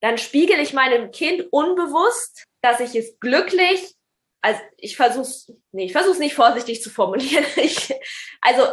dann 0.00 0.18
spiegel 0.18 0.58
ich 0.58 0.72
meinem 0.72 1.10
Kind 1.10 1.46
unbewusst, 1.50 2.44
dass 2.60 2.80
ich 2.80 2.94
es 2.94 3.18
glücklich, 3.20 3.94
also 4.40 4.60
ich 4.76 4.96
versuche 4.96 5.56
nee, 5.70 5.84
ich 5.84 5.92
versuche 5.92 6.14
es 6.14 6.18
nicht 6.18 6.34
vorsichtig 6.34 6.82
zu 6.82 6.90
formulieren. 6.90 7.44
Ich, 7.56 7.92
also 8.40 8.66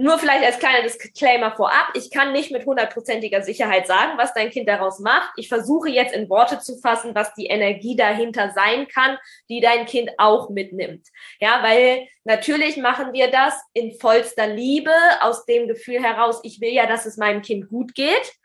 nur 0.00 0.18
vielleicht 0.18 0.44
als 0.44 0.58
kleiner 0.58 0.82
Disclaimer 0.82 1.52
vorab, 1.54 1.90
ich 1.92 2.10
kann 2.10 2.32
nicht 2.32 2.50
mit 2.50 2.64
hundertprozentiger 2.64 3.42
Sicherheit 3.42 3.86
sagen, 3.86 4.16
was 4.16 4.32
dein 4.32 4.48
Kind 4.48 4.66
daraus 4.66 4.98
macht. 4.98 5.30
Ich 5.36 5.48
versuche 5.48 5.90
jetzt 5.90 6.14
in 6.14 6.30
Worte 6.30 6.58
zu 6.58 6.78
fassen, 6.78 7.14
was 7.14 7.34
die 7.34 7.46
Energie 7.46 7.96
dahinter 7.96 8.50
sein 8.54 8.88
kann, 8.88 9.18
die 9.50 9.60
dein 9.60 9.84
Kind 9.84 10.10
auch 10.16 10.48
mitnimmt. 10.48 11.06
Ja, 11.38 11.62
weil 11.62 12.08
natürlich 12.24 12.78
machen 12.78 13.12
wir 13.12 13.30
das 13.30 13.54
in 13.74 13.92
vollster 14.00 14.46
Liebe, 14.46 14.92
aus 15.20 15.44
dem 15.44 15.68
Gefühl 15.68 16.02
heraus, 16.02 16.40
ich 16.44 16.62
will 16.62 16.72
ja, 16.72 16.86
dass 16.86 17.04
es 17.04 17.18
meinem 17.18 17.42
Kind 17.42 17.68
gut 17.68 17.94
geht. 17.94 18.39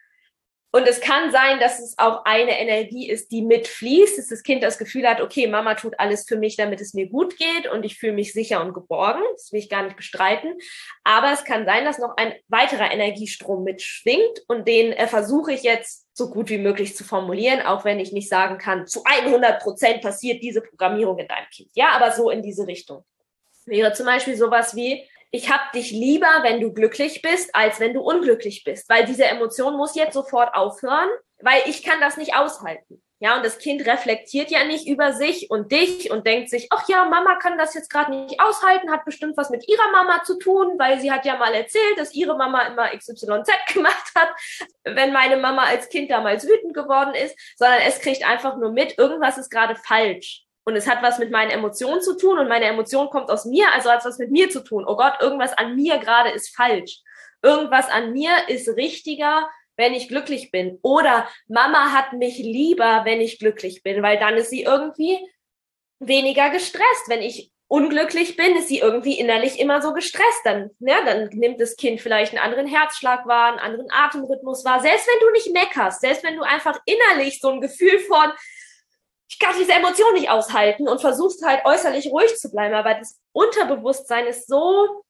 Und 0.75 0.85
es 0.89 0.99
kann 0.99 1.31
sein, 1.31 1.61
dass 1.61 1.79
es 1.79 1.97
auch 1.97 2.25
eine 2.25 2.59
Energie 2.59 3.09
ist, 3.09 3.31
die 3.31 3.41
mitfließt, 3.43 4.17
dass 4.17 4.27
das 4.27 4.43
Kind 4.43 4.61
das 4.61 4.77
Gefühl 4.77 5.07
hat, 5.07 5.21
okay, 5.21 5.47
Mama 5.47 5.75
tut 5.75 5.97
alles 6.01 6.27
für 6.27 6.35
mich, 6.35 6.57
damit 6.57 6.81
es 6.81 6.93
mir 6.93 7.07
gut 7.07 7.38
geht 7.38 7.71
und 7.71 7.85
ich 7.85 7.97
fühle 7.97 8.11
mich 8.11 8.33
sicher 8.33 8.61
und 8.61 8.73
geborgen. 8.73 9.21
Das 9.38 9.53
will 9.53 9.61
ich 9.61 9.69
gar 9.69 9.83
nicht 9.83 9.95
bestreiten. 9.95 10.57
Aber 11.05 11.31
es 11.31 11.45
kann 11.45 11.63
sein, 11.63 11.85
dass 11.85 11.97
noch 11.97 12.17
ein 12.17 12.33
weiterer 12.49 12.91
Energiestrom 12.91 13.63
mitschwingt 13.63 14.41
und 14.49 14.67
den 14.67 14.91
äh, 14.91 15.07
versuche 15.07 15.53
ich 15.53 15.63
jetzt 15.63 16.07
so 16.11 16.29
gut 16.29 16.49
wie 16.49 16.57
möglich 16.57 16.93
zu 16.93 17.05
formulieren, 17.05 17.61
auch 17.61 17.85
wenn 17.85 18.01
ich 18.01 18.11
nicht 18.11 18.27
sagen 18.27 18.57
kann, 18.57 18.85
zu 18.85 19.01
100 19.05 19.63
Prozent 19.63 20.01
passiert 20.01 20.43
diese 20.43 20.59
Programmierung 20.59 21.17
in 21.19 21.29
deinem 21.29 21.47
Kind. 21.55 21.69
Ja, 21.75 21.91
aber 21.91 22.11
so 22.11 22.29
in 22.29 22.41
diese 22.41 22.67
Richtung. 22.67 23.05
Wäre 23.65 23.93
zum 23.93 24.07
Beispiel 24.07 24.35
sowas 24.35 24.75
wie, 24.75 25.07
ich 25.36 25.52
habe 25.52 25.63
dich 25.74 25.91
lieber, 25.91 26.30
wenn 26.43 26.62
du 26.62 26.71
glücklich 26.71 27.21
bist, 27.21 27.54
als 27.54 27.82
wenn 27.82 27.93
du 27.93 28.02
unglücklich 28.02 28.63
bist, 28.63 28.89
weil 28.89 29.06
diese 29.06 29.26
Emotion 29.26 29.76
muss 29.76 29.95
jetzt 29.95 30.13
sofort 30.13 30.56
aufhören, 30.56 31.10
weil 31.41 31.62
ich 31.65 31.84
kann 31.84 32.00
das 32.00 32.15
nicht 32.15 32.36
aushalten. 32.36 33.02
Ja, 33.19 33.38
und 33.38 33.45
das 33.45 33.58
Kind 33.58 33.86
reflektiert 33.86 34.52
ja 34.52 34.65
nicht 34.65 34.88
über 34.88 35.13
sich 35.13 35.50
und 35.50 35.71
dich 35.71 36.12
und 36.12 36.28
denkt 36.28 36.50
sich, 36.50 36.67
ach 36.69 36.88
ja, 36.88 37.06
Mama 37.06 37.36
kann 37.36 37.58
das 37.58 37.74
jetzt 37.74 37.89
gerade 37.89 38.12
nicht 38.12 38.39
aushalten, 38.39 38.91
hat 38.91 39.06
bestimmt 39.06 39.36
was 39.38 39.50
mit 39.50 39.67
ihrer 39.67 39.89
Mama 39.91 40.24
zu 40.24 40.38
tun, 40.38 40.76
weil 40.78 41.00
sie 41.00 41.12
hat 41.12 41.26
ja 41.26 41.38
mal 41.38 41.54
erzählt, 41.54 41.98
dass 41.98 42.13
ihre 42.13 42.38
Mama 42.38 42.62
immer 42.67 42.89
XYZ 42.89 43.28
gemacht 43.74 44.12
hat, 44.15 44.30
wenn 44.84 45.13
meine 45.13 45.38
Mama 45.38 45.63
als 45.63 45.89
Kind 45.89 46.12
damals 46.12 46.45
wütend 46.45 46.74
geworden 46.74 47.13
ist, 47.13 47.38
sondern 47.58 47.80
es 47.88 48.00
kriegt 48.00 48.26
einfach 48.26 48.58
nur 48.58 48.71
mit, 48.71 48.98
irgendwas 48.98 49.38
ist 49.38 49.50
gerade 49.50 49.76
falsch 49.76 50.44
und 50.65 50.75
es 50.75 50.88
hat 50.88 51.04
was 51.04 51.19
mit 51.19 51.32
meinen 51.32 51.51
Emotionen 51.51 52.01
zu 52.01 52.17
tun 52.17 52.39
und 52.39 52.49
meine 52.49 52.65
Emotion 52.65 53.10
kommt 53.10 53.30
aus 53.30 53.45
mir, 53.45 53.71
also 53.73 53.89
hat 53.89 53.99
es 53.99 54.06
was 54.06 54.17
mit 54.17 54.32
mir 54.32 54.49
zu 54.49 54.63
tun. 54.63 54.84
Oh 54.88 54.97
Gott, 54.97 55.13
irgendwas 55.21 55.54
an 55.54 55.75
mir 55.75 55.99
gerade 55.99 56.32
ist 56.32 56.56
falsch. 56.56 57.01
Irgendwas 57.43 57.88
an 57.89 58.12
mir 58.13 58.32
ist 58.47 58.67
richtiger, 58.69 59.47
wenn 59.78 59.93
ich 59.93 60.08
glücklich 60.08 60.51
bin. 60.51 60.80
Oder 60.82 61.30
Mama 61.47 61.91
hat 61.91 62.13
mich 62.13 62.39
lieber, 62.39 63.01
wenn 63.06 63.21
ich 63.21 63.38
glücklich 63.38 63.84
bin, 63.84 64.01
weil 64.01 64.17
dann 64.17 64.36
ist 64.36 64.49
sie 64.49 64.63
irgendwie 64.63 65.19
weniger 65.99 66.49
gestresst. 66.49 67.08
Wenn 67.08 67.21
ich 67.21 67.51
unglücklich 67.67 68.36
bin, 68.36 68.56
ist 68.56 68.67
sie 68.67 68.80
irgendwie 68.80 69.19
innerlich 69.19 69.60
immer 69.60 69.84
so 69.84 69.93
gestresst. 69.93 70.41
Dann, 70.45 70.71
ne, 70.80 70.93
dann 71.06 71.30
nimmt 71.34 71.62
das 71.62 71.75
Kind 71.75 72.01
vielleicht 72.01 72.32
einen 72.34 72.43
anderen 72.43 72.67
Herzschlag 72.67 73.28
wahr, 73.28 73.49
einen 73.49 73.60
anderen 73.60 73.91
Atemrhythmus 73.91 74.65
wahr. 74.65 74.80
Selbst 74.80 75.08
wenn 75.08 75.28
du 75.28 75.32
nicht 75.34 75.54
meckerst, 75.54 76.01
selbst 76.01 76.23
wenn 76.23 76.38
du 76.38 76.43
einfach 76.43 76.80
innerlich 76.86 77.39
so 77.39 77.51
ein 77.51 77.62
Gefühl 77.62 77.99
von, 77.99 78.32
ich 79.27 79.39
kann 79.39 79.55
diese 79.57 79.73
Emotion 79.73 80.13
nicht 80.13 80.29
aushalten 80.29 80.88
und 80.88 81.01
versuchst 81.01 81.43
halt 81.45 81.65
äußerlich 81.65 82.11
ruhig 82.11 82.35
zu 82.38 82.51
bleiben. 82.51 82.75
Aber 82.75 82.93
das 82.93 83.19
Unterbewusstsein 83.31 84.27
ist 84.27 84.47
so 84.47 85.03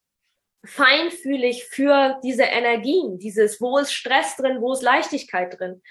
feinfühlig 0.63 1.65
für 1.65 2.19
diese 2.23 2.43
Energien, 2.43 3.19
dieses, 3.19 3.61
wo 3.61 3.77
ist 3.77 3.93
Stress 3.93 4.35
drin, 4.35 4.61
wo 4.61 4.73
ist 4.73 4.81
Leichtigkeit 4.81 5.59
drin. 5.59 5.81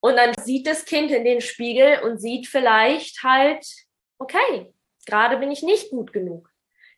Und 0.00 0.16
dann 0.16 0.34
sieht 0.44 0.66
das 0.66 0.84
Kind 0.84 1.10
in 1.10 1.24
den 1.24 1.40
Spiegel 1.40 2.00
und 2.02 2.20
sieht 2.20 2.46
vielleicht 2.46 3.22
halt, 3.24 3.66
okay, 4.18 4.72
gerade 5.06 5.38
bin 5.38 5.50
ich 5.50 5.62
nicht 5.62 5.90
gut 5.90 6.12
genug. 6.12 6.50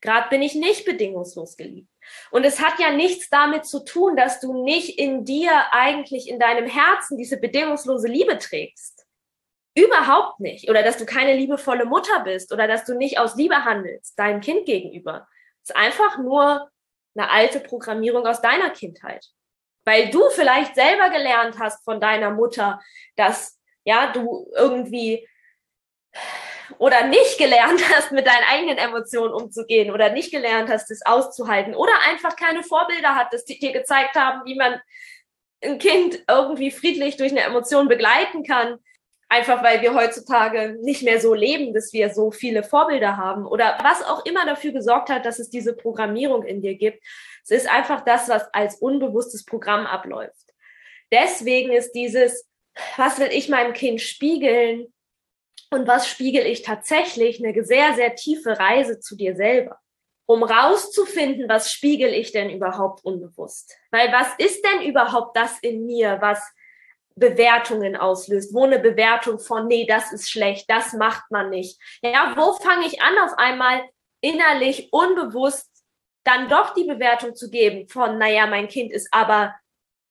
Gerade 0.02 0.28
bin 0.30 0.42
ich 0.42 0.54
nicht 0.54 0.84
bedingungslos 0.84 1.56
geliebt. 1.56 1.88
Und 2.30 2.44
es 2.44 2.60
hat 2.60 2.78
ja 2.78 2.90
nichts 2.90 3.28
damit 3.28 3.66
zu 3.66 3.84
tun, 3.84 4.16
dass 4.16 4.40
du 4.40 4.64
nicht 4.64 4.98
in 4.98 5.24
dir 5.24 5.72
eigentlich 5.72 6.28
in 6.28 6.38
deinem 6.38 6.66
Herzen 6.66 7.18
diese 7.18 7.36
bedingungslose 7.36 8.08
Liebe 8.08 8.38
trägst. 8.38 8.99
Überhaupt 9.74 10.40
nicht. 10.40 10.68
Oder 10.68 10.83
dass 10.83 10.96
du 10.96 11.06
keine 11.06 11.35
liebevolle 11.35 11.85
Mutter 11.85 12.20
bist 12.20 12.52
oder 12.52 12.66
dass 12.66 12.85
du 12.85 12.94
nicht 12.94 13.18
aus 13.18 13.37
Liebe 13.37 13.64
handelst, 13.64 14.18
deinem 14.18 14.40
Kind 14.40 14.66
gegenüber. 14.66 15.28
Es 15.62 15.70
ist 15.70 15.76
einfach 15.76 16.18
nur 16.18 16.70
eine 17.16 17.30
alte 17.30 17.61
Programmierung 17.61 18.26
aus 18.26 18.40
deiner 18.40 18.70
Kindheit. 18.70 19.26
Weil 19.85 20.11
du 20.11 20.28
vielleicht 20.30 20.74
selber 20.74 21.11
gelernt 21.11 21.59
hast 21.59 21.85
von 21.85 22.00
deiner 22.00 22.30
Mutter, 22.30 22.80
dass 23.16 23.59
ja, 23.85 24.12
du 24.12 24.50
irgendwie 24.54 25.26
oder 26.78 27.06
nicht 27.06 27.38
gelernt 27.38 27.83
hast, 27.94 28.12
mit 28.12 28.26
deinen 28.26 28.44
eigenen 28.48 28.78
Emotionen 28.78 29.33
umzugehen 29.33 29.92
oder 29.92 30.11
nicht 30.11 30.30
gelernt 30.30 30.68
hast, 30.68 30.90
das 30.90 31.04
auszuhalten 31.04 31.74
oder 31.74 31.92
einfach 32.09 32.37
keine 32.37 32.62
Vorbilder 32.62 33.14
hattest, 33.14 33.48
die 33.48 33.59
dir 33.59 33.72
gezeigt 33.72 34.14
haben, 34.16 34.44
wie 34.44 34.56
man 34.56 34.80
ein 35.62 35.78
Kind 35.78 36.22
irgendwie 36.28 36.70
friedlich 36.70 37.16
durch 37.16 37.33
eine 37.33 37.42
Emotion 37.42 37.88
begleiten 37.88 38.44
kann, 38.44 38.78
einfach 39.30 39.62
weil 39.62 39.80
wir 39.80 39.94
heutzutage 39.94 40.76
nicht 40.82 41.02
mehr 41.02 41.20
so 41.20 41.32
leben, 41.32 41.72
dass 41.72 41.92
wir 41.92 42.12
so 42.12 42.30
viele 42.30 42.62
Vorbilder 42.62 43.16
haben 43.16 43.46
oder 43.46 43.78
was 43.82 44.02
auch 44.02 44.26
immer 44.26 44.44
dafür 44.44 44.72
gesorgt 44.72 45.08
hat, 45.08 45.24
dass 45.24 45.38
es 45.38 45.48
diese 45.48 45.74
Programmierung 45.74 46.44
in 46.44 46.60
dir 46.60 46.74
gibt. 46.74 47.02
Es 47.44 47.50
ist 47.50 47.70
einfach 47.70 48.04
das, 48.04 48.28
was 48.28 48.52
als 48.52 48.76
unbewusstes 48.76 49.44
Programm 49.44 49.86
abläuft. 49.86 50.52
Deswegen 51.12 51.72
ist 51.72 51.92
dieses, 51.92 52.46
was 52.96 53.18
will 53.18 53.28
ich 53.30 53.48
meinem 53.48 53.72
Kind 53.72 54.00
spiegeln 54.00 54.92
und 55.70 55.86
was 55.86 56.08
spiegel 56.08 56.44
ich 56.44 56.62
tatsächlich, 56.62 57.42
eine 57.42 57.64
sehr, 57.64 57.94
sehr 57.94 58.16
tiefe 58.16 58.58
Reise 58.58 59.00
zu 59.00 59.16
dir 59.16 59.36
selber 59.36 59.78
um 60.30 60.44
rauszufinden, 60.44 61.48
was 61.48 61.72
spiegel 61.72 62.14
ich 62.14 62.30
denn 62.30 62.50
überhaupt 62.50 63.04
unbewusst? 63.04 63.76
Weil 63.90 64.12
was 64.12 64.28
ist 64.38 64.64
denn 64.64 64.88
überhaupt 64.88 65.36
das 65.36 65.58
in 65.58 65.86
mir, 65.86 66.18
was 66.20 66.40
Bewertungen 67.20 67.96
auslöst, 67.96 68.52
wo 68.52 68.64
eine 68.64 68.80
Bewertung 68.80 69.38
von, 69.38 69.68
nee, 69.68 69.87
das 69.87 70.12
ist 70.12 70.28
schlecht, 70.30 70.68
das 70.68 70.94
macht 70.94 71.30
man 71.30 71.50
nicht. 71.50 71.78
Ja, 72.02 72.35
wo 72.37 72.54
fange 72.54 72.87
ich 72.87 73.00
an, 73.02 73.16
auf 73.18 73.38
einmal 73.38 73.83
innerlich 74.20 74.88
unbewusst 74.90 75.68
dann 76.24 76.48
doch 76.48 76.74
die 76.74 76.85
Bewertung 76.85 77.35
zu 77.35 77.50
geben 77.50 77.88
von, 77.88 78.18
naja, 78.18 78.46
mein 78.46 78.68
Kind 78.68 78.92
ist 78.92 79.09
aber, 79.12 79.54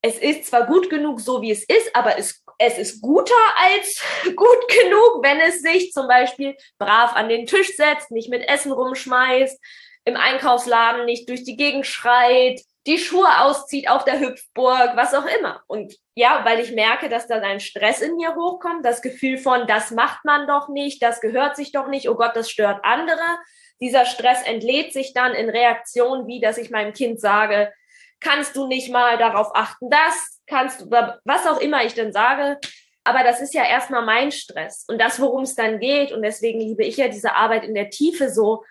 es 0.02 0.18
ist 0.18 0.46
zwar 0.46 0.66
gut 0.66 0.90
genug, 0.90 1.20
so 1.20 1.42
wie 1.42 1.52
es 1.52 1.64
ist, 1.64 1.96
aber 1.96 2.18
es, 2.18 2.44
es 2.58 2.78
ist 2.78 3.02
guter 3.02 3.34
als 3.58 4.02
gut 4.24 4.68
genug, 4.84 5.24
wenn 5.24 5.40
es 5.40 5.62
sich 5.62 5.92
zum 5.92 6.08
Beispiel 6.08 6.56
brav 6.78 7.16
an 7.16 7.28
den 7.28 7.46
Tisch 7.46 7.76
setzt, 7.76 8.12
nicht 8.12 8.30
mit 8.30 8.48
Essen 8.48 8.72
rumschmeißt, 8.72 9.60
im 10.06 10.16
Einkaufsladen 10.16 11.06
nicht 11.06 11.28
durch 11.30 11.44
die 11.44 11.58
Gegend 11.58 11.86
schreit, 11.86 12.62
die 12.90 12.98
Schuhe 12.98 13.42
auszieht 13.42 13.88
auf 13.88 14.04
der 14.04 14.20
Hüpfburg, 14.20 14.94
was 14.96 15.14
auch 15.14 15.28
immer. 15.40 15.62
Und 15.68 15.96
ja, 16.16 16.42
weil 16.44 16.60
ich 16.60 16.72
merke, 16.72 17.08
dass 17.08 17.28
da 17.28 17.36
ein 17.36 17.60
Stress 17.60 18.02
in 18.02 18.16
mir 18.16 18.34
hochkommt, 18.34 18.84
das 18.84 19.04
Gefühl 19.04 19.38
von, 19.38 19.68
das 19.68 19.92
macht 19.92 20.26
man 20.26 20.48
doch 20.48 20.70
nicht, 20.70 21.04
das 21.04 21.22
gehört 21.22 21.56
sich 21.56 21.72
doch 21.72 21.88
nicht, 21.88 22.10
oh 22.10 22.16
Gott, 22.16 22.36
das 22.36 22.50
stört 22.50 22.84
andere. 22.84 23.38
Dieser 23.80 24.06
Stress 24.06 24.42
entlädt 24.42 24.92
sich 24.92 25.14
dann 25.14 25.34
in 25.36 25.50
Reaktionen, 25.50 26.26
wie 26.26 26.42
dass 26.42 26.58
ich 26.58 26.72
meinem 26.72 26.94
Kind 26.94 27.22
sage, 27.22 27.72
kannst 28.20 28.56
du 28.56 28.66
nicht 28.66 28.92
mal 28.92 29.20
darauf 29.20 29.52
achten, 29.54 29.92
das 29.92 30.42
kannst 30.48 30.82
du, 30.82 30.90
was 30.90 31.46
auch 31.46 31.62
immer 31.62 31.86
ich 31.86 31.94
denn 31.94 32.12
sage. 32.12 32.58
Aber 33.04 33.24
das 33.24 33.40
ist 33.40 33.54
ja 33.54 33.64
erstmal 33.64 34.04
mein 34.04 34.32
Stress 34.32 34.86
und 34.88 35.00
das, 35.00 35.22
worum 35.22 35.44
es 35.44 35.54
dann 35.54 35.80
geht. 35.80 36.12
Und 36.12 36.24
deswegen 36.24 36.60
liebe 36.60 36.84
ich 36.84 36.98
ja 36.98 37.08
diese 37.08 37.36
Arbeit 37.36 37.64
in 37.66 37.76
der 37.76 37.92
Tiefe 37.92 38.30
so, 38.30 38.64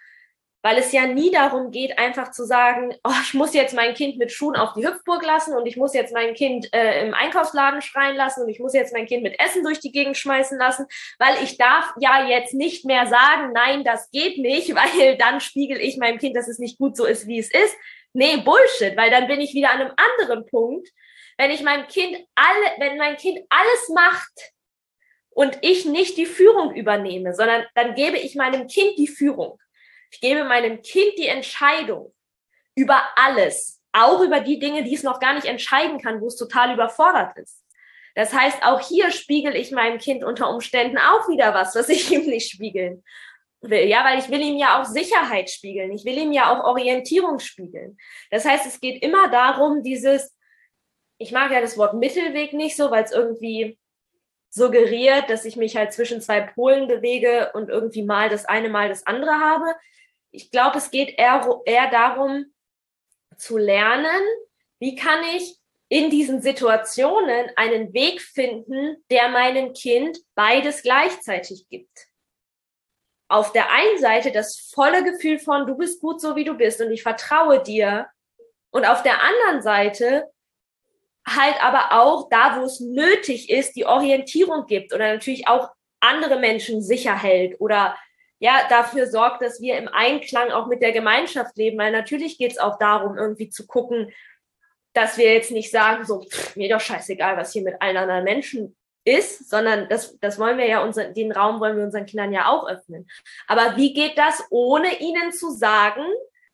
weil 0.62 0.76
es 0.78 0.90
ja 0.90 1.06
nie 1.06 1.30
darum 1.30 1.70
geht, 1.70 1.98
einfach 1.98 2.32
zu 2.32 2.44
sagen, 2.44 2.92
oh, 3.04 3.12
ich 3.22 3.32
muss 3.34 3.54
jetzt 3.54 3.74
mein 3.74 3.94
Kind 3.94 4.18
mit 4.18 4.32
Schuhen 4.32 4.56
auf 4.56 4.72
die 4.74 4.84
Hüpfburg 4.84 5.24
lassen 5.24 5.54
und 5.54 5.66
ich 5.66 5.76
muss 5.76 5.94
jetzt 5.94 6.12
mein 6.12 6.34
Kind 6.34 6.72
äh, 6.74 7.06
im 7.06 7.14
Einkaufsladen 7.14 7.80
schreien 7.80 8.16
lassen 8.16 8.42
und 8.42 8.48
ich 8.48 8.58
muss 8.58 8.74
jetzt 8.74 8.92
mein 8.92 9.06
Kind 9.06 9.22
mit 9.22 9.38
Essen 9.38 9.62
durch 9.62 9.78
die 9.78 9.92
Gegend 9.92 10.16
schmeißen 10.16 10.58
lassen, 10.58 10.86
weil 11.18 11.42
ich 11.44 11.58
darf 11.58 11.92
ja 12.00 12.26
jetzt 12.26 12.54
nicht 12.54 12.84
mehr 12.84 13.06
sagen, 13.06 13.52
nein, 13.52 13.84
das 13.84 14.10
geht 14.10 14.38
nicht, 14.38 14.74
weil 14.74 15.16
dann 15.16 15.40
spiegel 15.40 15.80
ich 15.80 15.96
meinem 15.96 16.18
Kind, 16.18 16.36
dass 16.36 16.48
es 16.48 16.58
nicht 16.58 16.78
gut 16.78 16.96
so 16.96 17.04
ist, 17.04 17.28
wie 17.28 17.38
es 17.38 17.52
ist. 17.52 17.76
Nee, 18.12 18.38
Bullshit, 18.38 18.96
weil 18.96 19.10
dann 19.10 19.28
bin 19.28 19.40
ich 19.40 19.54
wieder 19.54 19.70
an 19.70 19.80
einem 19.80 19.92
anderen 19.96 20.46
Punkt. 20.46 20.88
Wenn 21.36 21.52
ich 21.52 21.62
meinem 21.62 21.86
Kind 21.86 22.16
alle, 22.34 22.72
wenn 22.78 22.98
mein 22.98 23.16
Kind 23.16 23.38
alles 23.48 23.88
macht 23.94 24.52
und 25.30 25.56
ich 25.60 25.84
nicht 25.84 26.16
die 26.16 26.26
Führung 26.26 26.74
übernehme, 26.74 27.32
sondern 27.32 27.64
dann 27.76 27.94
gebe 27.94 28.18
ich 28.18 28.34
meinem 28.34 28.66
Kind 28.66 28.98
die 28.98 29.06
Führung 29.06 29.60
ich 30.10 30.20
gebe 30.20 30.44
meinem 30.44 30.82
Kind 30.82 31.12
die 31.18 31.28
Entscheidung 31.28 32.14
über 32.74 33.02
alles, 33.16 33.80
auch 33.92 34.20
über 34.20 34.40
die 34.40 34.58
Dinge, 34.58 34.84
die 34.84 34.94
es 34.94 35.02
noch 35.02 35.20
gar 35.20 35.34
nicht 35.34 35.46
entscheiden 35.46 36.00
kann, 36.00 36.20
wo 36.20 36.26
es 36.26 36.36
total 36.36 36.72
überfordert 36.72 37.36
ist. 37.38 37.64
Das 38.14 38.32
heißt, 38.32 38.64
auch 38.64 38.80
hier 38.80 39.10
spiegel 39.10 39.54
ich 39.54 39.70
meinem 39.70 39.98
Kind 39.98 40.24
unter 40.24 40.50
Umständen 40.50 40.98
auch 40.98 41.28
wieder 41.28 41.54
was, 41.54 41.74
was 41.74 41.88
ich 41.88 42.10
ihm 42.12 42.26
nicht 42.26 42.50
spiegeln 42.50 43.04
will. 43.60 43.86
Ja, 43.86 44.04
weil 44.04 44.18
ich 44.18 44.28
will 44.28 44.40
ihm 44.40 44.56
ja 44.56 44.80
auch 44.80 44.84
Sicherheit 44.84 45.50
spiegeln. 45.50 45.92
Ich 45.92 46.04
will 46.04 46.18
ihm 46.18 46.32
ja 46.32 46.52
auch 46.52 46.64
Orientierung 46.64 47.38
spiegeln. 47.38 47.96
Das 48.30 48.44
heißt, 48.44 48.66
es 48.66 48.80
geht 48.80 49.02
immer 49.02 49.30
darum, 49.30 49.82
dieses, 49.82 50.36
ich 51.18 51.32
mag 51.32 51.50
ja 51.50 51.60
das 51.60 51.76
Wort 51.76 51.94
Mittelweg 51.94 52.52
nicht 52.52 52.76
so, 52.76 52.90
weil 52.90 53.04
es 53.04 53.12
irgendwie 53.12 53.78
suggeriert, 54.50 55.28
dass 55.30 55.44
ich 55.44 55.56
mich 55.56 55.76
halt 55.76 55.92
zwischen 55.92 56.20
zwei 56.20 56.40
Polen 56.40 56.88
bewege 56.88 57.50
und 57.54 57.68
irgendwie 57.68 58.02
mal 58.02 58.28
das 58.28 58.44
eine, 58.44 58.68
mal 58.68 58.88
das 58.88 59.06
andere 59.06 59.32
habe 59.32 59.74
ich 60.30 60.50
glaube, 60.50 60.78
es 60.78 60.90
geht 60.90 61.18
eher, 61.18 61.60
eher 61.64 61.90
darum 61.90 62.52
zu 63.36 63.56
lernen, 63.56 64.20
wie 64.78 64.96
kann 64.96 65.22
ich 65.36 65.56
in 65.88 66.10
diesen 66.10 66.42
Situationen 66.42 67.50
einen 67.56 67.94
Weg 67.94 68.20
finden, 68.20 69.02
der 69.10 69.28
meinem 69.28 69.72
Kind 69.72 70.18
beides 70.34 70.82
gleichzeitig 70.82 71.66
gibt. 71.68 72.08
Auf 73.30 73.52
der 73.52 73.70
einen 73.70 73.98
Seite 73.98 74.32
das 74.32 74.70
volle 74.74 75.02
Gefühl 75.02 75.38
von, 75.38 75.66
du 75.66 75.76
bist 75.76 76.00
gut 76.00 76.20
so, 76.20 76.36
wie 76.36 76.44
du 76.44 76.54
bist 76.54 76.80
und 76.80 76.90
ich 76.90 77.02
vertraue 77.02 77.62
dir. 77.62 78.06
Und 78.70 78.84
auf 78.84 79.02
der 79.02 79.22
anderen 79.22 79.62
Seite 79.62 80.30
halt 81.36 81.62
aber 81.62 81.92
auch 81.92 82.28
da, 82.30 82.58
wo 82.60 82.64
es 82.64 82.80
nötig 82.80 83.50
ist, 83.50 83.76
die 83.76 83.86
Orientierung 83.86 84.66
gibt 84.66 84.92
oder 84.92 85.12
natürlich 85.12 85.48
auch 85.48 85.70
andere 86.00 86.38
Menschen 86.38 86.82
sicher 86.82 87.16
hält 87.16 87.60
oder 87.60 87.96
ja, 88.40 88.60
dafür 88.68 89.08
sorgt, 89.08 89.42
dass 89.42 89.60
wir 89.60 89.76
im 89.78 89.88
Einklang 89.88 90.52
auch 90.52 90.68
mit 90.68 90.80
der 90.80 90.92
Gemeinschaft 90.92 91.56
leben. 91.56 91.78
Weil 91.78 91.90
natürlich 91.90 92.38
geht 92.38 92.52
es 92.52 92.58
auch 92.58 92.78
darum, 92.78 93.18
irgendwie 93.18 93.48
zu 93.48 93.66
gucken, 93.66 94.12
dass 94.92 95.18
wir 95.18 95.32
jetzt 95.32 95.50
nicht 95.50 95.70
sagen, 95.70 96.04
so, 96.04 96.22
pff, 96.22 96.56
mir 96.56 96.68
doch 96.68 96.80
scheißegal, 96.80 97.36
was 97.36 97.52
hier 97.52 97.62
mit 97.62 97.80
allen 97.80 97.96
anderen 97.96 98.24
Menschen 98.24 98.76
ist, 99.04 99.48
sondern 99.48 99.88
das, 99.88 100.18
das 100.20 100.38
wollen 100.38 100.58
wir 100.58 100.66
ja, 100.66 100.82
unser, 100.82 101.12
den 101.12 101.32
Raum 101.32 101.60
wollen 101.60 101.76
wir 101.76 101.84
unseren 101.84 102.06
Kindern 102.06 102.32
ja 102.32 102.48
auch 102.48 102.68
öffnen. 102.68 103.08
Aber 103.46 103.76
wie 103.76 103.92
geht 103.92 104.18
das, 104.18 104.44
ohne 104.50 105.00
ihnen 105.00 105.32
zu 105.32 105.50
sagen, 105.50 106.04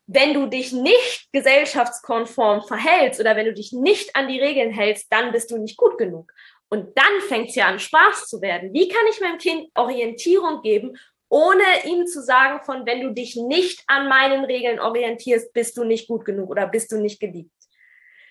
wenn 0.06 0.34
du 0.34 0.46
dich 0.46 0.72
nicht 0.72 1.28
gesellschaftskonform 1.32 2.62
verhältst 2.62 3.20
oder 3.20 3.36
wenn 3.36 3.46
du 3.46 3.54
dich 3.54 3.72
nicht 3.72 4.14
an 4.14 4.28
die 4.28 4.40
Regeln 4.40 4.70
hältst, 4.70 5.06
dann 5.10 5.32
bist 5.32 5.50
du 5.50 5.58
nicht 5.58 5.76
gut 5.76 5.96
genug. 5.98 6.30
Und 6.68 6.96
dann 6.96 7.20
fängt 7.28 7.50
es 7.50 7.54
ja 7.54 7.66
an, 7.66 7.78
Spaß 7.78 8.26
zu 8.26 8.40
werden. 8.42 8.72
Wie 8.72 8.88
kann 8.88 9.06
ich 9.10 9.20
meinem 9.20 9.38
Kind 9.38 9.68
Orientierung 9.74 10.60
geben, 10.62 10.96
ohne 11.28 11.62
ihm 11.84 12.06
zu 12.06 12.22
sagen, 12.22 12.64
von 12.64 12.86
wenn 12.86 13.00
du 13.00 13.12
dich 13.12 13.36
nicht 13.36 13.82
an 13.86 14.08
meinen 14.08 14.44
Regeln 14.44 14.78
orientierst, 14.78 15.52
bist 15.52 15.76
du 15.76 15.84
nicht 15.84 16.06
gut 16.06 16.24
genug 16.24 16.50
oder 16.50 16.66
bist 16.66 16.92
du 16.92 16.98
nicht 16.98 17.18
geliebt. 17.18 17.50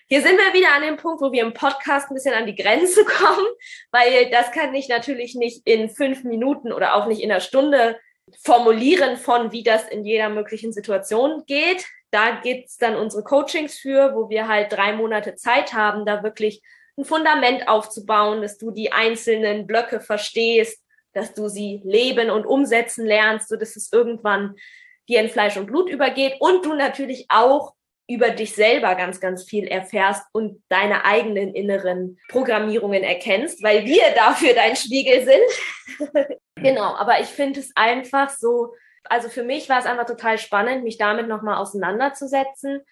Hier 0.06 0.20
sind 0.20 0.36
wir 0.36 0.52
wieder 0.52 0.74
an 0.74 0.82
dem 0.82 0.96
Punkt, 0.96 1.22
wo 1.22 1.32
wir 1.32 1.42
im 1.42 1.54
Podcast 1.54 2.10
ein 2.10 2.14
bisschen 2.14 2.34
an 2.34 2.46
die 2.46 2.54
Grenze 2.54 3.04
kommen, 3.06 3.46
weil 3.90 4.30
das 4.30 4.52
kann 4.52 4.74
ich 4.74 4.88
natürlich 4.88 5.34
nicht 5.34 5.66
in 5.66 5.88
fünf 5.88 6.24
Minuten 6.24 6.72
oder 6.72 6.94
auch 6.94 7.06
nicht 7.06 7.22
in 7.22 7.30
einer 7.30 7.40
Stunde 7.40 7.98
formulieren 8.42 9.16
von, 9.16 9.52
wie 9.52 9.62
das 9.62 9.88
in 9.88 10.04
jeder 10.04 10.28
möglichen 10.28 10.72
Situation 10.72 11.44
geht. 11.46 11.86
Da 12.10 12.40
gibt's 12.42 12.76
dann 12.76 12.96
unsere 12.96 13.24
Coachings 13.24 13.78
für, 13.78 14.14
wo 14.14 14.28
wir 14.28 14.48
halt 14.48 14.72
drei 14.72 14.92
Monate 14.92 15.34
Zeit 15.34 15.72
haben, 15.72 16.06
da 16.06 16.22
wirklich 16.22 16.62
ein 16.96 17.04
Fundament 17.04 17.68
aufzubauen, 17.68 18.42
dass 18.42 18.58
du 18.58 18.70
die 18.70 18.92
einzelnen 18.92 19.66
Blöcke 19.66 20.00
verstehst, 20.00 20.82
dass 21.12 21.34
du 21.34 21.48
sie 21.48 21.80
leben 21.84 22.30
und 22.30 22.46
umsetzen 22.46 23.06
lernst, 23.06 23.48
so 23.48 23.56
dass 23.56 23.76
es 23.76 23.92
irgendwann 23.92 24.54
dir 25.08 25.20
in 25.20 25.28
Fleisch 25.28 25.56
und 25.56 25.66
Blut 25.66 25.88
übergeht 25.88 26.36
und 26.40 26.64
du 26.64 26.74
natürlich 26.74 27.26
auch 27.28 27.74
über 28.06 28.30
dich 28.30 28.54
selber 28.54 28.94
ganz, 28.94 29.20
ganz 29.20 29.44
viel 29.44 29.66
erfährst 29.66 30.22
und 30.32 30.62
deine 30.68 31.04
eigenen 31.04 31.54
inneren 31.54 32.18
Programmierungen 32.28 33.02
erkennst, 33.02 33.62
weil 33.62 33.86
wir 33.86 34.02
dafür 34.14 34.54
dein 34.54 34.76
Spiegel 34.76 35.24
sind. 35.24 36.36
genau, 36.56 36.94
aber 36.96 37.20
ich 37.20 37.28
finde 37.28 37.60
es 37.60 37.72
einfach 37.74 38.28
so, 38.30 38.74
also 39.04 39.28
für 39.28 39.42
mich 39.42 39.68
war 39.68 39.78
es 39.78 39.86
einfach 39.86 40.06
total 40.06 40.38
spannend, 40.38 40.84
mich 40.84 40.98
damit 40.98 41.28
nochmal 41.28 41.56
auseinanderzusetzen. 41.56 42.82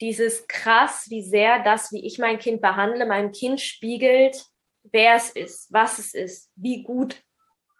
Dieses 0.00 0.46
krass, 0.46 1.06
wie 1.08 1.22
sehr 1.22 1.62
das, 1.62 1.92
wie 1.92 2.04
ich 2.04 2.18
mein 2.18 2.38
Kind 2.38 2.60
behandle, 2.60 3.06
meinem 3.06 3.32
Kind 3.32 3.60
spiegelt, 3.60 4.44
wer 4.82 5.14
es 5.14 5.30
ist, 5.30 5.72
was 5.72 5.98
es 5.98 6.14
ist, 6.14 6.50
wie 6.56 6.82
gut 6.82 7.22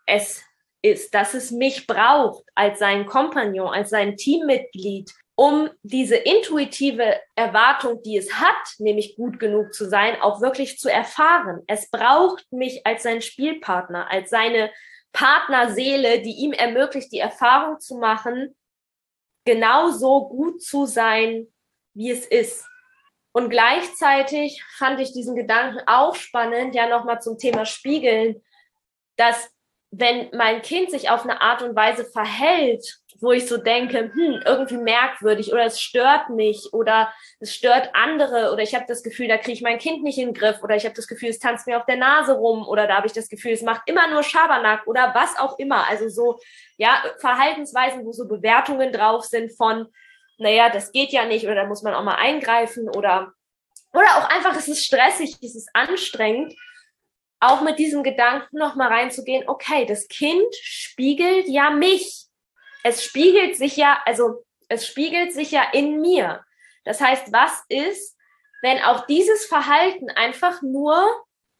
es 0.06 0.42
ist, 0.80 1.14
dass 1.14 1.34
es 1.34 1.50
mich 1.50 1.86
braucht 1.86 2.44
als 2.54 2.78
sein 2.78 3.06
Kompagnon, 3.06 3.68
als 3.68 3.90
sein 3.90 4.16
Teammitglied, 4.16 5.12
um 5.36 5.68
diese 5.82 6.16
intuitive 6.16 7.20
Erwartung, 7.34 8.02
die 8.02 8.16
es 8.16 8.34
hat, 8.34 8.78
nämlich 8.78 9.16
gut 9.16 9.40
genug 9.40 9.74
zu 9.74 9.88
sein, 9.88 10.20
auch 10.20 10.40
wirklich 10.40 10.78
zu 10.78 10.88
erfahren. 10.88 11.62
Es 11.66 11.90
braucht 11.90 12.50
mich 12.52 12.86
als 12.86 13.02
sein 13.02 13.20
Spielpartner, 13.20 14.10
als 14.10 14.30
seine 14.30 14.70
Partnerseele, 15.12 16.22
die 16.22 16.32
ihm 16.32 16.52
ermöglicht, 16.52 17.12
die 17.12 17.18
Erfahrung 17.18 17.80
zu 17.80 17.96
machen, 17.96 18.54
genauso 19.44 20.28
gut 20.28 20.62
zu 20.62 20.86
sein, 20.86 21.48
wie 21.94 22.10
es 22.10 22.26
ist. 22.26 22.66
Und 23.32 23.50
gleichzeitig 23.50 24.62
fand 24.76 25.00
ich 25.00 25.12
diesen 25.12 25.34
Gedanken 25.34 25.80
auch 25.86 26.14
spannend, 26.14 26.74
ja 26.74 26.88
nochmal 26.88 27.20
zum 27.20 27.38
Thema 27.38 27.66
Spiegeln, 27.66 28.40
dass 29.16 29.50
wenn 29.98 30.28
mein 30.32 30.62
Kind 30.62 30.90
sich 30.90 31.10
auf 31.10 31.24
eine 31.24 31.40
Art 31.40 31.62
und 31.62 31.76
Weise 31.76 32.04
verhält, 32.04 33.00
wo 33.20 33.32
ich 33.32 33.46
so 33.46 33.56
denke, 33.56 34.10
hm, 34.12 34.42
irgendwie 34.44 34.76
merkwürdig 34.76 35.52
oder 35.52 35.64
es 35.64 35.80
stört 35.80 36.30
mich 36.30 36.68
oder 36.72 37.12
es 37.38 37.54
stört 37.54 37.90
andere 37.94 38.52
oder 38.52 38.62
ich 38.62 38.74
habe 38.74 38.84
das 38.88 39.02
Gefühl, 39.02 39.28
da 39.28 39.36
kriege 39.36 39.52
ich 39.52 39.62
mein 39.62 39.78
Kind 39.78 40.02
nicht 40.02 40.18
in 40.18 40.28
den 40.28 40.34
Griff 40.34 40.62
oder 40.62 40.74
ich 40.74 40.84
habe 40.84 40.94
das 40.94 41.06
Gefühl, 41.06 41.28
es 41.28 41.38
tanzt 41.38 41.66
mir 41.66 41.78
auf 41.78 41.86
der 41.86 41.96
Nase 41.96 42.34
rum 42.34 42.66
oder 42.66 42.86
da 42.86 42.96
habe 42.96 43.06
ich 43.06 43.12
das 43.12 43.28
Gefühl, 43.28 43.52
es 43.52 43.62
macht 43.62 43.82
immer 43.86 44.08
nur 44.10 44.22
Schabernack 44.22 44.86
oder 44.86 45.14
was 45.14 45.38
auch 45.38 45.58
immer. 45.58 45.88
Also 45.88 46.08
so, 46.08 46.38
ja, 46.76 47.02
Verhaltensweisen, 47.20 48.04
wo 48.04 48.12
so 48.12 48.26
Bewertungen 48.26 48.92
drauf 48.92 49.24
sind 49.24 49.56
von, 49.56 49.86
naja, 50.38 50.68
das 50.70 50.90
geht 50.92 51.12
ja 51.12 51.24
nicht 51.24 51.44
oder 51.44 51.54
da 51.54 51.66
muss 51.66 51.82
man 51.82 51.94
auch 51.94 52.04
mal 52.04 52.16
eingreifen 52.16 52.88
oder, 52.88 53.32
oder 53.92 54.08
auch 54.18 54.28
einfach, 54.28 54.56
es 54.56 54.68
ist 54.68 54.84
stressig, 54.84 55.36
es 55.40 55.54
ist 55.54 55.70
anstrengend 55.72 56.54
auch 57.40 57.60
mit 57.60 57.78
diesem 57.78 58.02
Gedanken 58.02 58.58
nochmal 58.58 58.88
reinzugehen, 58.88 59.48
okay, 59.48 59.86
das 59.86 60.08
Kind 60.08 60.54
spiegelt 60.54 61.46
ja 61.48 61.70
mich. 61.70 62.26
Es 62.82 63.04
spiegelt 63.04 63.56
sich 63.56 63.76
ja, 63.76 64.00
also 64.04 64.44
es 64.68 64.86
spiegelt 64.86 65.32
sich 65.32 65.50
ja 65.50 65.62
in 65.72 66.00
mir. 66.00 66.44
Das 66.84 67.00
heißt, 67.00 67.32
was 67.32 67.62
ist, 67.68 68.16
wenn 68.62 68.82
auch 68.82 69.06
dieses 69.06 69.46
Verhalten 69.46 70.10
einfach 70.10 70.62
nur 70.62 71.06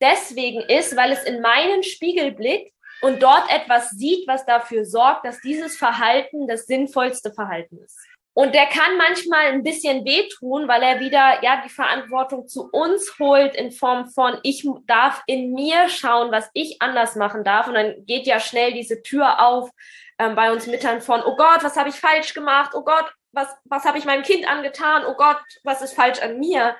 deswegen 0.00 0.60
ist, 0.60 0.96
weil 0.96 1.12
es 1.12 1.22
in 1.24 1.40
meinen 1.40 1.82
Spiegel 1.82 2.32
blickt 2.32 2.72
und 3.02 3.22
dort 3.22 3.50
etwas 3.50 3.90
sieht, 3.90 4.26
was 4.26 4.46
dafür 4.46 4.84
sorgt, 4.84 5.26
dass 5.26 5.40
dieses 5.40 5.76
Verhalten 5.76 6.46
das 6.46 6.66
sinnvollste 6.66 7.32
Verhalten 7.32 7.78
ist. 7.78 7.98
Und 8.36 8.52
der 8.52 8.66
kann 8.66 8.96
manchmal 8.98 9.46
ein 9.46 9.62
bisschen 9.62 10.04
wehtun, 10.04 10.66
weil 10.66 10.82
er 10.82 10.98
wieder 10.98 11.42
ja 11.42 11.62
die 11.64 11.68
Verantwortung 11.68 12.48
zu 12.48 12.68
uns 12.72 13.16
holt 13.20 13.54
in 13.54 13.70
Form 13.70 14.06
von 14.06 14.38
ich 14.42 14.68
darf 14.86 15.22
in 15.26 15.52
mir 15.52 15.88
schauen, 15.88 16.32
was 16.32 16.50
ich 16.52 16.82
anders 16.82 17.14
machen 17.14 17.44
darf. 17.44 17.68
Und 17.68 17.74
dann 17.74 18.04
geht 18.06 18.26
ja 18.26 18.40
schnell 18.40 18.72
diese 18.72 19.02
Tür 19.02 19.40
auf 19.40 19.70
ähm, 20.18 20.34
bei 20.34 20.52
uns 20.52 20.66
Müttern 20.66 21.00
von 21.00 21.22
oh 21.22 21.36
Gott, 21.36 21.62
was 21.62 21.76
habe 21.76 21.90
ich 21.90 21.94
falsch 21.94 22.34
gemacht? 22.34 22.72
Oh 22.74 22.82
Gott, 22.82 23.12
was 23.30 23.48
was 23.64 23.84
habe 23.84 23.98
ich 23.98 24.04
meinem 24.04 24.24
Kind 24.24 24.48
angetan? 24.48 25.04
Oh 25.06 25.14
Gott, 25.14 25.40
was 25.62 25.80
ist 25.80 25.94
falsch 25.94 26.20
an 26.20 26.40
mir? 26.40 26.74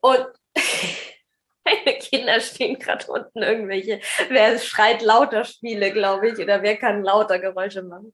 Und 0.00 0.26
meine 1.64 1.98
Kinder 1.98 2.40
stehen 2.40 2.78
gerade 2.78 3.06
unten 3.06 3.42
irgendwelche. 3.42 4.00
Wer 4.28 4.58
schreit 4.58 5.02
lauter 5.02 5.44
Spiele, 5.44 5.92
glaube 5.92 6.28
ich, 6.30 6.38
oder 6.38 6.62
wer 6.62 6.76
kann 6.76 7.02
lauter 7.02 7.38
Geräusche 7.38 7.82
machen? 7.82 8.12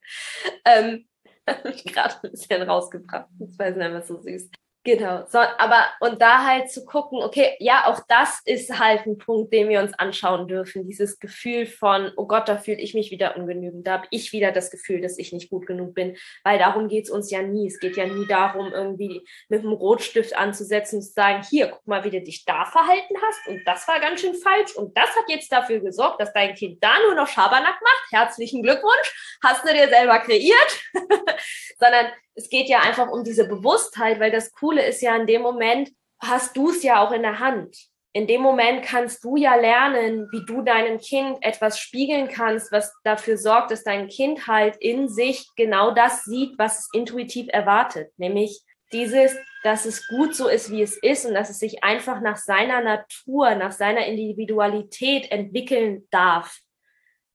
Ähm, 0.65 1.07
hat 1.47 1.65
mich 1.65 1.85
gerade 1.85 2.15
ein 2.23 2.31
bisschen 2.31 2.63
rausgebracht. 2.63 3.29
Das 3.39 3.59
war 3.59 3.67
einfach 3.67 4.07
so 4.07 4.21
süß. 4.21 4.51
Genau. 4.83 5.27
So, 5.29 5.39
aber 5.39 5.85
und 6.01 6.23
da 6.23 6.43
halt 6.43 6.71
zu 6.71 6.87
gucken, 6.87 7.23
okay, 7.23 7.55
ja, 7.59 7.85
auch 7.87 8.01
das 8.09 8.41
ist 8.47 8.79
halt 8.79 9.05
ein 9.05 9.19
Punkt, 9.19 9.53
den 9.53 9.69
wir 9.69 9.81
uns 9.81 9.93
anschauen 9.99 10.49
dürfen. 10.49 10.87
Dieses 10.87 11.19
Gefühl 11.19 11.67
von, 11.67 12.13
oh 12.17 12.27
Gott, 12.27 12.49
da 12.49 12.57
fühle 12.57 12.79
ich 12.79 12.95
mich 12.95 13.11
wieder 13.11 13.37
ungenügend. 13.37 13.87
Da 13.87 13.93
habe 13.93 14.07
ich 14.11 14.33
wieder 14.33 14.53
das 14.53 14.71
Gefühl, 14.71 15.03
dass 15.03 15.19
ich 15.19 15.35
nicht 15.35 15.51
gut 15.51 15.67
genug 15.67 15.95
bin. 15.95 16.17
Weil 16.45 16.59
darum 16.59 16.89
geht's 16.89 17.11
uns 17.11 17.31
ja 17.31 17.43
nie. 17.43 17.67
Es 17.67 17.79
geht 17.79 17.99
ja 17.99 18.07
nie 18.07 18.27
darum, 18.27 18.73
irgendwie 18.73 19.23
mit 19.51 19.61
einem 19.61 19.75
Rotstift 19.75 20.35
anzusetzen 20.35 20.97
und 20.97 21.03
zu 21.03 21.13
sagen, 21.13 21.45
hier, 21.51 21.69
guck 21.69 21.87
mal, 21.87 22.03
wie 22.05 22.11
du 22.11 22.23
dich 22.23 22.47
da 22.47 22.65
verhalten 22.65 23.17
hast. 23.21 23.49
Und 23.49 23.61
das 23.67 23.87
war 23.87 24.01
ganz 24.01 24.23
schön 24.23 24.35
falsch. 24.35 24.75
Und 24.77 24.97
das 24.97 25.11
hat 25.11 25.25
jetzt 25.29 25.53
dafür 25.53 25.81
gesorgt, 25.81 26.23
dass 26.23 26.33
dein 26.33 26.55
Kind 26.55 26.83
da 26.83 26.99
nur 27.05 27.17
noch 27.17 27.29
Schabernack 27.29 27.79
macht. 27.83 28.13
Herzlichen 28.13 28.63
Glückwunsch. 28.63 29.39
Hast 29.45 29.63
du 29.63 29.75
dir 29.75 29.91
selber 29.91 30.21
kreiert. 30.21 30.85
Sondern 31.79 32.07
es 32.41 32.49
geht 32.49 32.69
ja 32.69 32.81
einfach 32.81 33.11
um 33.11 33.23
diese 33.23 33.47
Bewusstheit, 33.47 34.19
weil 34.19 34.31
das 34.31 34.53
Coole 34.53 34.85
ist 34.85 35.03
ja 35.03 35.15
in 35.15 35.27
dem 35.27 35.43
Moment, 35.43 35.91
hast 36.19 36.57
du 36.57 36.71
es 36.71 36.83
ja 36.83 37.07
auch 37.07 37.13
in 37.13 37.23
der 37.23 37.39
Hand. 37.39 37.77
In 38.13 38.27
dem 38.27 38.41
Moment 38.41 38.83
kannst 38.83 39.23
du 39.23 39.37
ja 39.37 39.55
lernen, 39.55 40.27
wie 40.33 40.45
du 40.45 40.63
deinem 40.63 40.99
Kind 40.99 41.37
etwas 41.43 41.79
spiegeln 41.79 42.29
kannst, 42.29 42.73
was 42.73 42.93
dafür 43.05 43.37
sorgt, 43.37 43.71
dass 43.71 43.85
dein 43.85 44.09
Kind 44.09 44.49
halt 44.49 44.77
in 44.79 45.09
sich 45.09 45.47
genau 45.55 45.93
das 45.93 46.25
sieht, 46.25 46.59
was 46.59 46.81
es 46.81 46.89
intuitiv 46.93 47.47
erwartet. 47.51 48.11
Nämlich 48.17 48.63
dieses, 48.91 49.37
dass 49.63 49.85
es 49.85 50.09
gut 50.09 50.35
so 50.35 50.49
ist, 50.49 50.71
wie 50.73 50.83
es 50.83 50.97
ist 50.97 51.27
und 51.27 51.35
dass 51.35 51.51
es 51.51 51.59
sich 51.59 51.85
einfach 51.85 52.21
nach 52.21 52.39
seiner 52.39 52.81
Natur, 52.81 53.55
nach 53.55 53.73
seiner 53.73 54.07
Individualität 54.07 55.31
entwickeln 55.31 56.09
darf. 56.11 56.59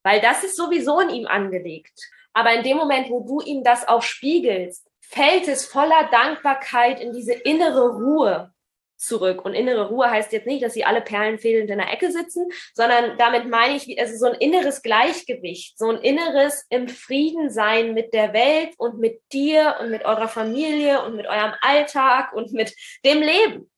Weil 0.03 0.19
das 0.19 0.43
ist 0.43 0.57
sowieso 0.57 0.99
in 0.99 1.09
ihm 1.11 1.27
angelegt. 1.27 1.97
Aber 2.33 2.53
in 2.53 2.63
dem 2.63 2.75
Moment, 2.75 3.09
wo 3.09 3.21
du 3.21 3.39
ihm 3.39 3.63
das 3.63 3.87
auch 3.87 4.01
spiegelst, 4.01 4.84
fällt 5.09 5.47
es 5.47 5.65
voller 5.65 6.09
Dankbarkeit 6.11 6.99
in 6.99 7.13
diese 7.13 7.33
innere 7.33 7.89
Ruhe 7.89 8.51
zurück. 8.97 9.43
Und 9.43 9.53
innere 9.53 9.89
Ruhe 9.89 10.09
heißt 10.09 10.31
jetzt 10.31 10.47
nicht, 10.47 10.63
dass 10.63 10.73
sie 10.73 10.85
alle 10.85 11.01
perlenfehlend 11.01 11.69
in 11.69 11.77
der 11.77 11.91
Ecke 11.91 12.11
sitzen, 12.11 12.47
sondern 12.73 13.17
damit 13.17 13.49
meine 13.49 13.75
ich, 13.75 13.99
also 13.99 14.17
so 14.17 14.25
ein 14.25 14.39
inneres 14.39 14.81
Gleichgewicht, 14.81 15.77
so 15.77 15.89
ein 15.89 15.97
inneres 15.97 16.65
im 16.69 16.87
Frieden 16.87 17.49
sein 17.49 17.93
mit 17.93 18.13
der 18.13 18.33
Welt 18.33 18.73
und 18.77 18.99
mit 18.99 19.21
dir 19.31 19.77
und 19.79 19.91
mit 19.91 20.05
eurer 20.05 20.27
Familie 20.27 21.03
und 21.03 21.15
mit 21.15 21.27
eurem 21.27 21.53
Alltag 21.61 22.33
und 22.33 22.53
mit 22.53 22.73
dem 23.03 23.21
Leben. 23.21 23.69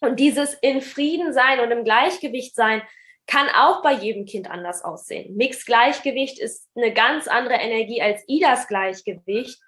Und 0.00 0.20
dieses 0.20 0.54
in 0.54 0.80
Frieden 0.80 1.32
sein 1.32 1.60
und 1.60 1.70
im 1.70 1.84
Gleichgewicht 1.84 2.54
sein, 2.54 2.82
kann 3.26 3.48
auch 3.50 3.82
bei 3.82 3.92
jedem 3.92 4.24
Kind 4.24 4.50
anders 4.50 4.82
aussehen. 4.82 5.36
Mix-Gleichgewicht 5.36 6.38
ist 6.38 6.66
eine 6.74 6.94
ganz 6.94 7.28
andere 7.28 7.56
Energie 7.56 8.00
als 8.00 8.22
Idas 8.26 8.66
Gleichgewicht. 8.68 9.60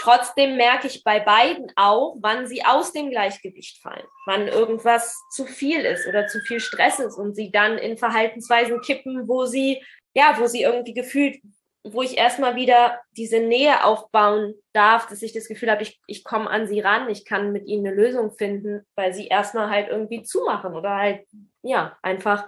Trotzdem 0.00 0.56
merke 0.56 0.86
ich 0.86 1.04
bei 1.04 1.20
beiden 1.20 1.72
auch, 1.76 2.16
wann 2.20 2.46
sie 2.46 2.64
aus 2.64 2.92
dem 2.92 3.10
Gleichgewicht 3.10 3.80
fallen, 3.82 4.06
wann 4.26 4.48
irgendwas 4.48 5.16
zu 5.30 5.46
viel 5.46 5.80
ist 5.80 6.06
oder 6.06 6.26
zu 6.26 6.40
viel 6.40 6.60
Stress 6.60 6.98
ist 6.98 7.16
und 7.16 7.34
sie 7.34 7.50
dann 7.50 7.78
in 7.78 7.96
Verhaltensweisen 7.96 8.80
kippen, 8.80 9.28
wo 9.28 9.46
sie, 9.46 9.82
ja, 10.14 10.36
wo 10.38 10.46
sie 10.46 10.62
irgendwie 10.62 10.94
gefühlt, 10.94 11.40
wo 11.84 12.02
ich 12.02 12.16
erstmal 12.16 12.56
wieder 12.56 13.00
diese 13.12 13.40
Nähe 13.40 13.84
aufbauen 13.84 14.54
darf, 14.72 15.06
dass 15.08 15.22
ich 15.22 15.32
das 15.32 15.48
Gefühl 15.48 15.70
habe, 15.70 15.82
ich, 15.82 16.00
ich 16.06 16.24
komme 16.24 16.50
an 16.50 16.66
sie 16.66 16.80
ran, 16.80 17.08
ich 17.08 17.24
kann 17.24 17.52
mit 17.52 17.66
ihnen 17.66 17.86
eine 17.86 17.96
Lösung 17.96 18.32
finden, 18.32 18.84
weil 18.96 19.12
sie 19.12 19.28
erstmal 19.28 19.70
halt 19.70 19.88
irgendwie 19.88 20.22
zumachen 20.22 20.74
oder 20.74 20.96
halt, 20.96 21.26
ja, 21.62 21.96
einfach 22.02 22.46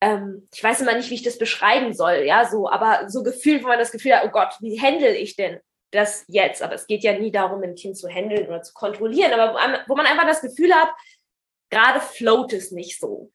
ähm, 0.00 0.46
ich 0.54 0.62
weiß 0.62 0.82
immer 0.82 0.94
nicht, 0.94 1.10
wie 1.10 1.14
ich 1.14 1.22
das 1.22 1.38
beschreiben 1.38 1.94
soll, 1.94 2.24
ja, 2.26 2.44
so, 2.48 2.68
aber 2.68 3.08
so 3.08 3.22
gefühlt, 3.22 3.64
wo 3.64 3.68
man 3.68 3.78
das 3.78 3.92
Gefühl 3.92 4.14
hat, 4.14 4.24
oh 4.26 4.30
Gott, 4.30 4.54
wie 4.60 4.80
handle 4.80 5.14
ich 5.16 5.36
denn 5.36 5.58
das 5.96 6.24
jetzt? 6.28 6.62
Aber 6.62 6.74
es 6.74 6.86
geht 6.86 7.02
ja 7.02 7.18
nie 7.18 7.30
darum, 7.30 7.62
ein 7.62 7.74
Kind 7.74 7.96
zu 7.96 8.08
handeln 8.08 8.46
oder 8.46 8.62
zu 8.62 8.72
kontrollieren, 8.74 9.32
aber 9.32 9.54
wo, 9.54 9.58
wo 9.88 9.96
man 9.96 10.06
einfach 10.06 10.26
das 10.26 10.40
Gefühl 10.40 10.72
hat, 10.72 10.90
gerade 11.70 12.00
float 12.00 12.52
es 12.52 12.70
nicht 12.70 13.00
so. 13.00 13.32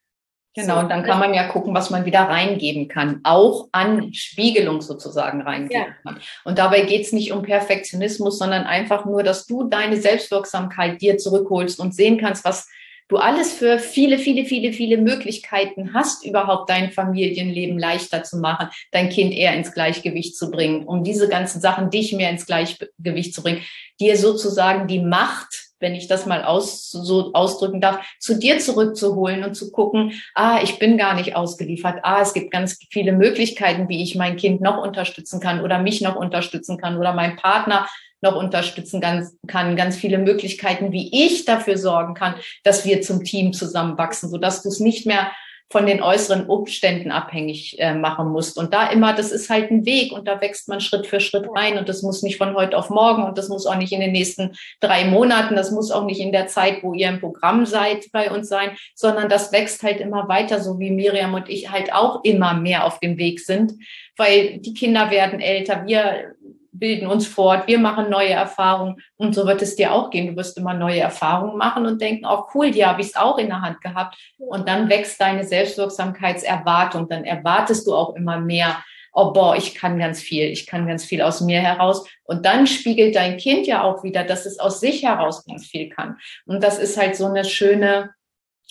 Genau, 0.54 0.80
und 0.80 0.89
dann 0.89 1.04
kann 1.04 1.19
man 1.19 1.34
ja 1.34 1.47
gucken, 1.47 1.74
was 1.74 1.91
man 1.91 2.04
wieder 2.04 2.24
reingeben 2.24 2.89
kann, 2.89 3.21
auch 3.24 3.69
an 3.71 4.13
Spiegelung 4.13 4.82
sozusagen 4.82 5.41
reingeben 5.41 5.86
ja. 5.88 5.95
kann. 6.04 6.19
Und 6.43 6.58
dabei 6.58 6.82
geht 6.82 7.04
es 7.04 7.13
nicht 7.13 7.32
um 7.32 7.41
Perfektionismus, 7.41 8.38
sondern 8.38 8.63
einfach 8.63 9.06
nur, 9.06 9.24
dass 9.24 9.45
du 9.45 9.69
deine 9.69 9.95
Selbstwirksamkeit 9.95 11.02
dir 11.02 11.17
zurückholst 11.17 11.80
und 11.80 11.95
sehen 11.95 12.17
kannst, 12.19 12.43
was 12.43 12.67
du 13.12 13.17
alles 13.17 13.52
für 13.52 13.78
viele, 13.78 14.17
viele, 14.17 14.45
viele, 14.45 14.71
viele 14.71 14.97
Möglichkeiten 14.97 15.93
hast, 15.93 16.26
überhaupt 16.26 16.69
dein 16.69 16.91
Familienleben 16.91 17.78
leichter 17.78 18.24
zu 18.24 18.38
machen, 18.38 18.69
dein 18.91 19.10
Kind 19.10 19.34
eher 19.34 19.54
ins 19.54 19.74
Gleichgewicht 19.74 20.38
zu 20.38 20.50
bringen, 20.50 20.86
um 20.86 21.04
diese 21.04 21.28
ganzen 21.28 21.60
Sachen 21.60 21.89
dich 21.89 22.13
mehr 22.13 22.30
ins 22.30 22.45
Gleichgewicht 22.45 23.34
zu 23.34 23.43
bringen, 23.43 23.62
dir 24.00 24.17
sozusagen 24.17 24.88
die 24.88 25.00
Macht 25.00 25.67
wenn 25.82 25.95
ich 25.95 26.08
das 26.08 26.28
mal 26.28 26.43
aus, 26.43 26.91
so 26.91 27.34
ausdrücken 27.34 27.82
darf, 27.82 28.06
zu 28.19 28.38
dir 28.38 28.60
zurückzuholen 28.60 29.43
und 29.43 29.56
zu 29.56 29.71
gucken, 29.71 30.13
ah, 30.36 30.60
ich 30.62 30.78
bin 30.78 30.95
gar 30.95 31.15
nicht 31.15 31.36
ausgeliefert, 31.36 32.02
ah, 32.04 32.21
es 32.21 32.34
gibt 32.34 32.52
ganz 32.52 32.78
viele 32.91 33.13
Möglichkeiten, 33.13 33.89
wie 33.89 34.04
ich 34.04 34.15
mein 34.15 34.38
Kind 34.38 34.62
noch 34.62 34.78
unterstützen 34.78 35.39
kann 35.39 35.62
oder 35.62 35.80
mich 35.80 36.02
noch 36.02 36.15
unterstützen 36.15 36.78
kann 36.78 37.00
oder 37.00 37.13
mein 37.13 37.36
Partner 37.36 37.88
noch 38.21 38.36
unterstützen 38.36 39.01
kann, 39.47 39.75
ganz 39.75 39.95
viele 39.95 40.17
Möglichkeiten, 40.17 40.91
wie 40.91 41.25
ich 41.25 41.45
dafür 41.45 41.77
sorgen 41.77 42.13
kann, 42.13 42.36
dass 42.63 42.86
wir 42.86 43.01
zum 43.01 43.23
Team 43.23 43.53
zusammenwachsen, 43.53 44.29
sodass 44.29 44.63
du 44.63 44.69
es 44.69 44.79
nicht 44.79 45.05
mehr 45.05 45.31
von 45.71 45.86
den 45.86 46.03
äußeren 46.03 46.45
Umständen 46.47 47.12
abhängig 47.12 47.79
äh, 47.79 47.93
machen 47.93 48.27
musst. 48.29 48.57
Und 48.57 48.73
da 48.73 48.89
immer, 48.89 49.13
das 49.13 49.31
ist 49.31 49.49
halt 49.49 49.71
ein 49.71 49.86
Weg 49.86 50.12
und 50.12 50.27
da 50.27 50.41
wächst 50.41 50.67
man 50.67 50.81
Schritt 50.81 51.07
für 51.07 51.21
Schritt 51.21 51.47
rein 51.55 51.77
und 51.77 51.88
das 51.88 52.03
muss 52.03 52.23
nicht 52.23 52.38
von 52.38 52.55
heute 52.55 52.77
auf 52.77 52.89
morgen 52.89 53.23
und 53.23 53.38
das 53.38 53.47
muss 53.47 53.65
auch 53.65 53.77
nicht 53.77 53.93
in 53.93 54.01
den 54.01 54.12
nächsten 54.12 54.51
drei 54.81 55.05
Monaten, 55.05 55.55
das 55.55 55.71
muss 55.71 55.91
auch 55.91 56.03
nicht 56.03 56.19
in 56.19 56.34
der 56.34 56.47
Zeit, 56.47 56.84
wo 56.84 56.93
ihr 56.93 57.07
im 57.07 57.21
Programm 57.21 57.65
seid, 57.65 58.12
bei 58.12 58.31
uns 58.31 58.49
sein, 58.49 58.71
sondern 58.95 59.29
das 59.29 59.51
wächst 59.53 59.81
halt 59.81 60.01
immer 60.01 60.27
weiter, 60.27 60.60
so 60.60 60.77
wie 60.77 60.91
Miriam 60.91 61.34
und 61.34 61.47
ich 61.47 61.71
halt 61.71 61.93
auch 61.93 62.23
immer 62.23 62.53
mehr 62.53 62.86
auf 62.86 62.99
dem 62.99 63.17
Weg 63.17 63.39
sind, 63.39 63.73
weil 64.17 64.60
die 64.60 64.73
Kinder 64.73 65.10
werden 65.10 65.39
älter, 65.39 65.86
wir 65.88 66.36
bilden 66.71 67.07
uns 67.07 67.27
fort, 67.27 67.67
wir 67.67 67.79
machen 67.79 68.10
neue 68.10 68.31
Erfahrungen 68.31 69.01
und 69.17 69.36
so 69.36 69.45
wird 69.45 69.62
es 69.62 69.75
dir 69.75 69.93
auch 69.93 70.10
gehen. 70.10 70.27
Du 70.27 70.36
wirst 70.36 70.57
immer 70.57 70.73
neue 70.73 70.99
Erfahrungen 70.99 71.57
machen 71.57 71.86
und 71.86 72.01
denken, 72.01 72.25
auch 72.25 72.47
oh, 72.47 72.51
cool, 72.55 72.71
die 72.71 72.86
habe 72.86 73.01
ich 73.01 73.07
es 73.07 73.15
auch 73.15 73.38
in 73.38 73.47
der 73.47 73.62
Hand 73.62 73.81
gehabt. 73.81 74.17
Und 74.38 74.67
dann 74.67 74.89
wächst 74.89 75.19
deine 75.19 75.43
Selbstwirksamkeitserwartung, 75.43 77.10
dann 77.10 77.25
erwartest 77.25 77.88
du 77.88 77.95
auch 77.95 78.15
immer 78.15 78.39
mehr. 78.39 78.84
Oh 79.13 79.34
boah, 79.34 79.57
ich 79.57 79.75
kann 79.75 79.99
ganz 79.99 80.21
viel, 80.21 80.45
ich 80.45 80.65
kann 80.65 80.88
ganz 80.88 81.03
viel 81.03 81.21
aus 81.21 81.41
mir 81.41 81.60
heraus. 81.60 82.07
Und 82.23 82.45
dann 82.45 82.65
spiegelt 82.65 83.15
dein 83.15 83.38
Kind 83.38 83.67
ja 83.67 83.84
auch 83.84 84.03
wieder, 84.03 84.23
dass 84.23 84.45
es 84.45 84.57
aus 84.57 84.79
sich 84.79 85.03
heraus 85.03 85.45
ganz 85.45 85.65
viel 85.65 85.89
kann. 85.89 86.17
Und 86.45 86.63
das 86.63 86.79
ist 86.79 86.97
halt 86.97 87.17
so 87.17 87.25
eine 87.25 87.43
schöne, 87.43 88.12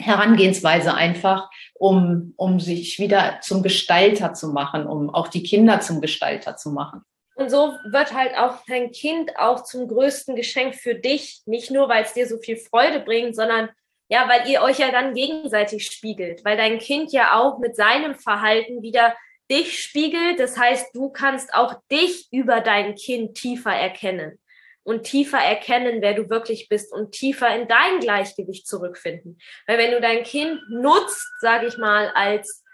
Herangehensweise 0.00 0.94
einfach, 0.94 1.50
um, 1.74 2.32
um 2.36 2.58
sich 2.58 2.98
wieder 2.98 3.40
zum 3.42 3.62
Gestalter 3.62 4.32
zu 4.32 4.48
machen, 4.48 4.86
um 4.86 5.10
auch 5.10 5.28
die 5.28 5.42
Kinder 5.42 5.80
zum 5.80 6.00
Gestalter 6.00 6.56
zu 6.56 6.70
machen. 6.70 7.02
Und 7.40 7.48
so 7.48 7.78
wird 7.84 8.12
halt 8.12 8.36
auch 8.36 8.58
dein 8.68 8.92
Kind 8.92 9.38
auch 9.38 9.64
zum 9.64 9.88
größten 9.88 10.36
Geschenk 10.36 10.74
für 10.74 10.94
dich. 10.94 11.40
Nicht 11.46 11.70
nur, 11.70 11.88
weil 11.88 12.04
es 12.04 12.12
dir 12.12 12.28
so 12.28 12.36
viel 12.36 12.58
Freude 12.58 13.00
bringt, 13.00 13.34
sondern 13.34 13.70
ja, 14.10 14.28
weil 14.28 14.46
ihr 14.46 14.60
euch 14.60 14.78
ja 14.78 14.90
dann 14.90 15.14
gegenseitig 15.14 15.86
spiegelt, 15.86 16.44
weil 16.44 16.58
dein 16.58 16.78
Kind 16.78 17.12
ja 17.12 17.40
auch 17.40 17.58
mit 17.58 17.76
seinem 17.76 18.14
Verhalten 18.14 18.82
wieder 18.82 19.16
dich 19.50 19.78
spiegelt. 19.82 20.38
Das 20.38 20.58
heißt, 20.58 20.94
du 20.94 21.08
kannst 21.08 21.54
auch 21.54 21.76
dich 21.90 22.28
über 22.30 22.60
dein 22.60 22.94
Kind 22.94 23.36
tiefer 23.36 23.72
erkennen 23.72 24.38
und 24.82 25.04
tiefer 25.04 25.38
erkennen, 25.38 26.02
wer 26.02 26.12
du 26.12 26.28
wirklich 26.28 26.68
bist 26.68 26.92
und 26.92 27.12
tiefer 27.12 27.54
in 27.54 27.68
dein 27.68 28.00
Gleichgewicht 28.00 28.66
zurückfinden. 28.66 29.38
Weil 29.66 29.78
wenn 29.78 29.92
du 29.92 30.00
dein 30.02 30.24
Kind 30.24 30.60
nutzt, 30.68 31.26
sage 31.40 31.68
ich 31.68 31.78
mal, 31.78 32.08
als 32.14 32.64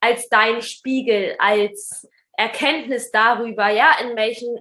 als 0.00 0.28
dein 0.28 0.62
Spiegel, 0.62 1.34
als 1.38 2.08
Erkenntnis 2.38 3.10
darüber, 3.10 3.68
ja, 3.68 3.96
in 4.00 4.16
welchen 4.16 4.60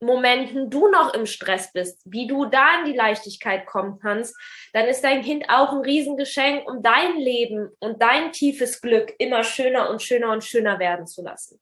Momenten 0.00 0.70
du 0.70 0.88
noch 0.88 1.12
im 1.12 1.26
Stress 1.26 1.72
bist, 1.72 2.00
wie 2.04 2.26
du 2.26 2.46
da 2.46 2.78
in 2.78 2.86
die 2.86 2.96
Leichtigkeit 2.96 3.66
kommen 3.66 3.98
kannst, 4.00 4.34
dann 4.72 4.86
ist 4.86 5.02
dein 5.02 5.22
Kind 5.22 5.50
auch 5.50 5.72
ein 5.72 5.80
Riesengeschenk, 5.80 6.66
um 6.66 6.82
dein 6.82 7.18
Leben 7.18 7.68
und 7.80 8.00
dein 8.00 8.32
tiefes 8.32 8.80
Glück 8.80 9.12
immer 9.18 9.44
schöner 9.44 9.90
und 9.90 10.00
schöner 10.00 10.30
und 10.32 10.44
schöner 10.44 10.78
werden 10.78 11.06
zu 11.06 11.22
lassen. 11.22 11.60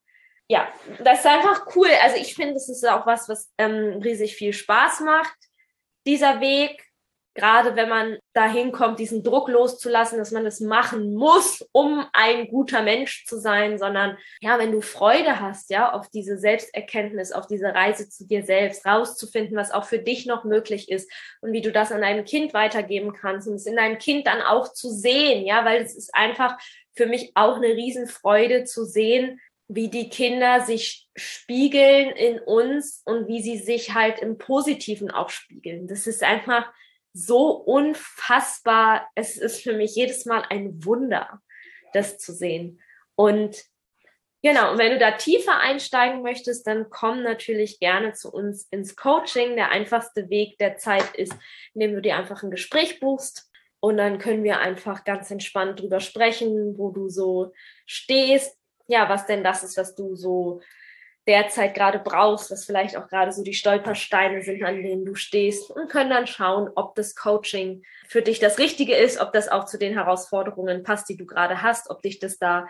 Ja, 0.48 0.68
das 1.02 1.20
ist 1.20 1.26
einfach 1.26 1.74
cool. 1.74 1.88
Also 2.02 2.16
ich 2.16 2.34
finde, 2.34 2.54
das 2.54 2.68
ist 2.68 2.86
auch 2.86 3.06
was, 3.06 3.28
was 3.28 3.50
ähm, 3.58 4.00
riesig 4.02 4.36
viel 4.36 4.52
Spaß 4.52 5.00
macht, 5.00 5.36
dieser 6.06 6.40
Weg 6.40 6.87
gerade 7.38 7.76
wenn 7.76 7.88
man 7.88 8.18
dahin 8.34 8.72
kommt, 8.72 8.98
diesen 8.98 9.22
Druck 9.22 9.48
loszulassen, 9.48 10.18
dass 10.18 10.32
man 10.32 10.44
das 10.44 10.60
machen 10.60 11.14
muss, 11.14 11.64
um 11.72 12.04
ein 12.12 12.48
guter 12.48 12.82
Mensch 12.82 13.24
zu 13.26 13.38
sein, 13.38 13.78
sondern 13.78 14.18
ja, 14.40 14.58
wenn 14.58 14.72
du 14.72 14.80
Freude 14.80 15.40
hast, 15.40 15.70
ja, 15.70 15.92
auf 15.92 16.08
diese 16.08 16.36
Selbsterkenntnis, 16.36 17.32
auf 17.32 17.46
diese 17.46 17.66
Reise 17.66 18.08
zu 18.08 18.26
dir 18.26 18.42
selbst, 18.42 18.84
rauszufinden, 18.84 19.56
was 19.56 19.70
auch 19.70 19.84
für 19.84 20.00
dich 20.00 20.26
noch 20.26 20.44
möglich 20.44 20.90
ist 20.90 21.10
und 21.40 21.52
wie 21.52 21.62
du 21.62 21.70
das 21.70 21.92
an 21.92 22.00
deinem 22.00 22.24
Kind 22.24 22.54
weitergeben 22.54 23.12
kannst 23.12 23.46
und 23.46 23.54
es 23.54 23.66
in 23.66 23.76
deinem 23.76 23.98
Kind 23.98 24.26
dann 24.26 24.42
auch 24.42 24.72
zu 24.72 24.90
sehen, 24.90 25.46
ja, 25.46 25.64
weil 25.64 25.80
es 25.82 25.96
ist 25.96 26.14
einfach 26.14 26.58
für 26.94 27.06
mich 27.06 27.30
auch 27.34 27.56
eine 27.56 27.68
Riesenfreude 27.68 28.64
zu 28.64 28.84
sehen, 28.84 29.40
wie 29.68 29.88
die 29.88 30.08
Kinder 30.08 30.62
sich 30.62 31.06
spiegeln 31.14 32.10
in 32.10 32.38
uns 32.40 33.02
und 33.04 33.28
wie 33.28 33.42
sie 33.42 33.58
sich 33.58 33.94
halt 33.94 34.18
im 34.18 34.38
Positiven 34.38 35.10
auch 35.10 35.28
spiegeln. 35.28 35.86
Das 35.86 36.06
ist 36.06 36.22
einfach 36.22 36.72
so 37.12 37.50
unfassbar. 37.50 39.08
Es 39.14 39.36
ist 39.36 39.62
für 39.62 39.72
mich 39.72 39.94
jedes 39.94 40.26
Mal 40.26 40.44
ein 40.48 40.84
Wunder, 40.84 41.40
das 41.92 42.18
zu 42.18 42.32
sehen. 42.32 42.80
Und 43.14 43.56
genau, 44.42 44.72
und 44.72 44.78
wenn 44.78 44.92
du 44.92 44.98
da 44.98 45.12
tiefer 45.12 45.58
einsteigen 45.58 46.22
möchtest, 46.22 46.66
dann 46.66 46.90
komm 46.90 47.22
natürlich 47.22 47.80
gerne 47.80 48.12
zu 48.12 48.32
uns 48.32 48.68
ins 48.70 48.96
Coaching. 48.96 49.56
Der 49.56 49.70
einfachste 49.70 50.30
Weg 50.30 50.58
der 50.58 50.76
Zeit 50.76 51.14
ist, 51.16 51.34
indem 51.74 51.94
du 51.94 52.02
dir 52.02 52.16
einfach 52.16 52.42
ein 52.42 52.50
Gespräch 52.50 53.00
buchst. 53.00 53.50
Und 53.80 53.96
dann 53.96 54.18
können 54.18 54.42
wir 54.42 54.58
einfach 54.58 55.04
ganz 55.04 55.30
entspannt 55.30 55.80
drüber 55.80 56.00
sprechen, 56.00 56.76
wo 56.78 56.90
du 56.90 57.08
so 57.08 57.52
stehst. 57.86 58.56
Ja, 58.88 59.08
was 59.08 59.26
denn 59.26 59.44
das 59.44 59.62
ist, 59.62 59.76
was 59.76 59.94
du 59.94 60.16
so 60.16 60.60
derzeit 61.28 61.74
gerade 61.74 61.98
brauchst, 61.98 62.50
was 62.50 62.64
vielleicht 62.64 62.96
auch 62.96 63.06
gerade 63.06 63.32
so 63.32 63.44
die 63.44 63.52
Stolpersteine 63.52 64.42
sind, 64.42 64.64
an 64.64 64.82
denen 64.82 65.04
du 65.04 65.14
stehst 65.14 65.70
und 65.70 65.90
können 65.90 66.10
dann 66.10 66.26
schauen, 66.26 66.70
ob 66.74 66.94
das 66.94 67.14
Coaching 67.14 67.82
für 68.08 68.22
dich 68.22 68.40
das 68.40 68.58
Richtige 68.58 68.96
ist, 68.96 69.20
ob 69.20 69.32
das 69.34 69.48
auch 69.48 69.66
zu 69.66 69.78
den 69.78 69.92
Herausforderungen 69.92 70.82
passt, 70.82 71.08
die 71.08 71.18
du 71.18 71.26
gerade 71.26 71.62
hast, 71.62 71.90
ob 71.90 72.00
dich 72.00 72.18
das 72.18 72.38
da 72.38 72.66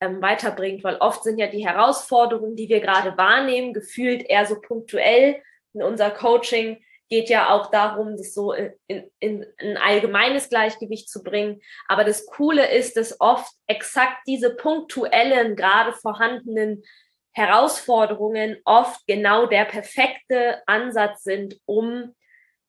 ähm, 0.00 0.22
weiterbringt, 0.22 0.82
weil 0.84 0.96
oft 0.96 1.22
sind 1.22 1.38
ja 1.38 1.48
die 1.48 1.66
Herausforderungen, 1.66 2.56
die 2.56 2.70
wir 2.70 2.80
gerade 2.80 3.16
wahrnehmen, 3.18 3.74
gefühlt 3.74 4.24
eher 4.28 4.46
so 4.46 4.58
punktuell. 4.58 5.42
In 5.74 5.82
unser 5.82 6.10
Coaching 6.10 6.82
geht 7.10 7.28
ja 7.28 7.50
auch 7.50 7.70
darum, 7.70 8.16
das 8.16 8.32
so 8.32 8.52
in, 8.52 8.72
in, 8.86 9.10
in 9.18 9.46
ein 9.58 9.76
allgemeines 9.76 10.48
Gleichgewicht 10.48 11.10
zu 11.10 11.22
bringen. 11.22 11.60
Aber 11.88 12.04
das 12.04 12.26
Coole 12.26 12.70
ist, 12.70 12.96
dass 12.96 13.20
oft 13.20 13.52
exakt 13.66 14.18
diese 14.26 14.54
punktuellen, 14.54 15.56
gerade 15.56 15.92
vorhandenen 15.92 16.82
Herausforderungen 17.32 18.56
oft 18.64 19.06
genau 19.06 19.46
der 19.46 19.64
perfekte 19.64 20.62
Ansatz 20.66 21.24
sind, 21.24 21.56
um 21.66 22.14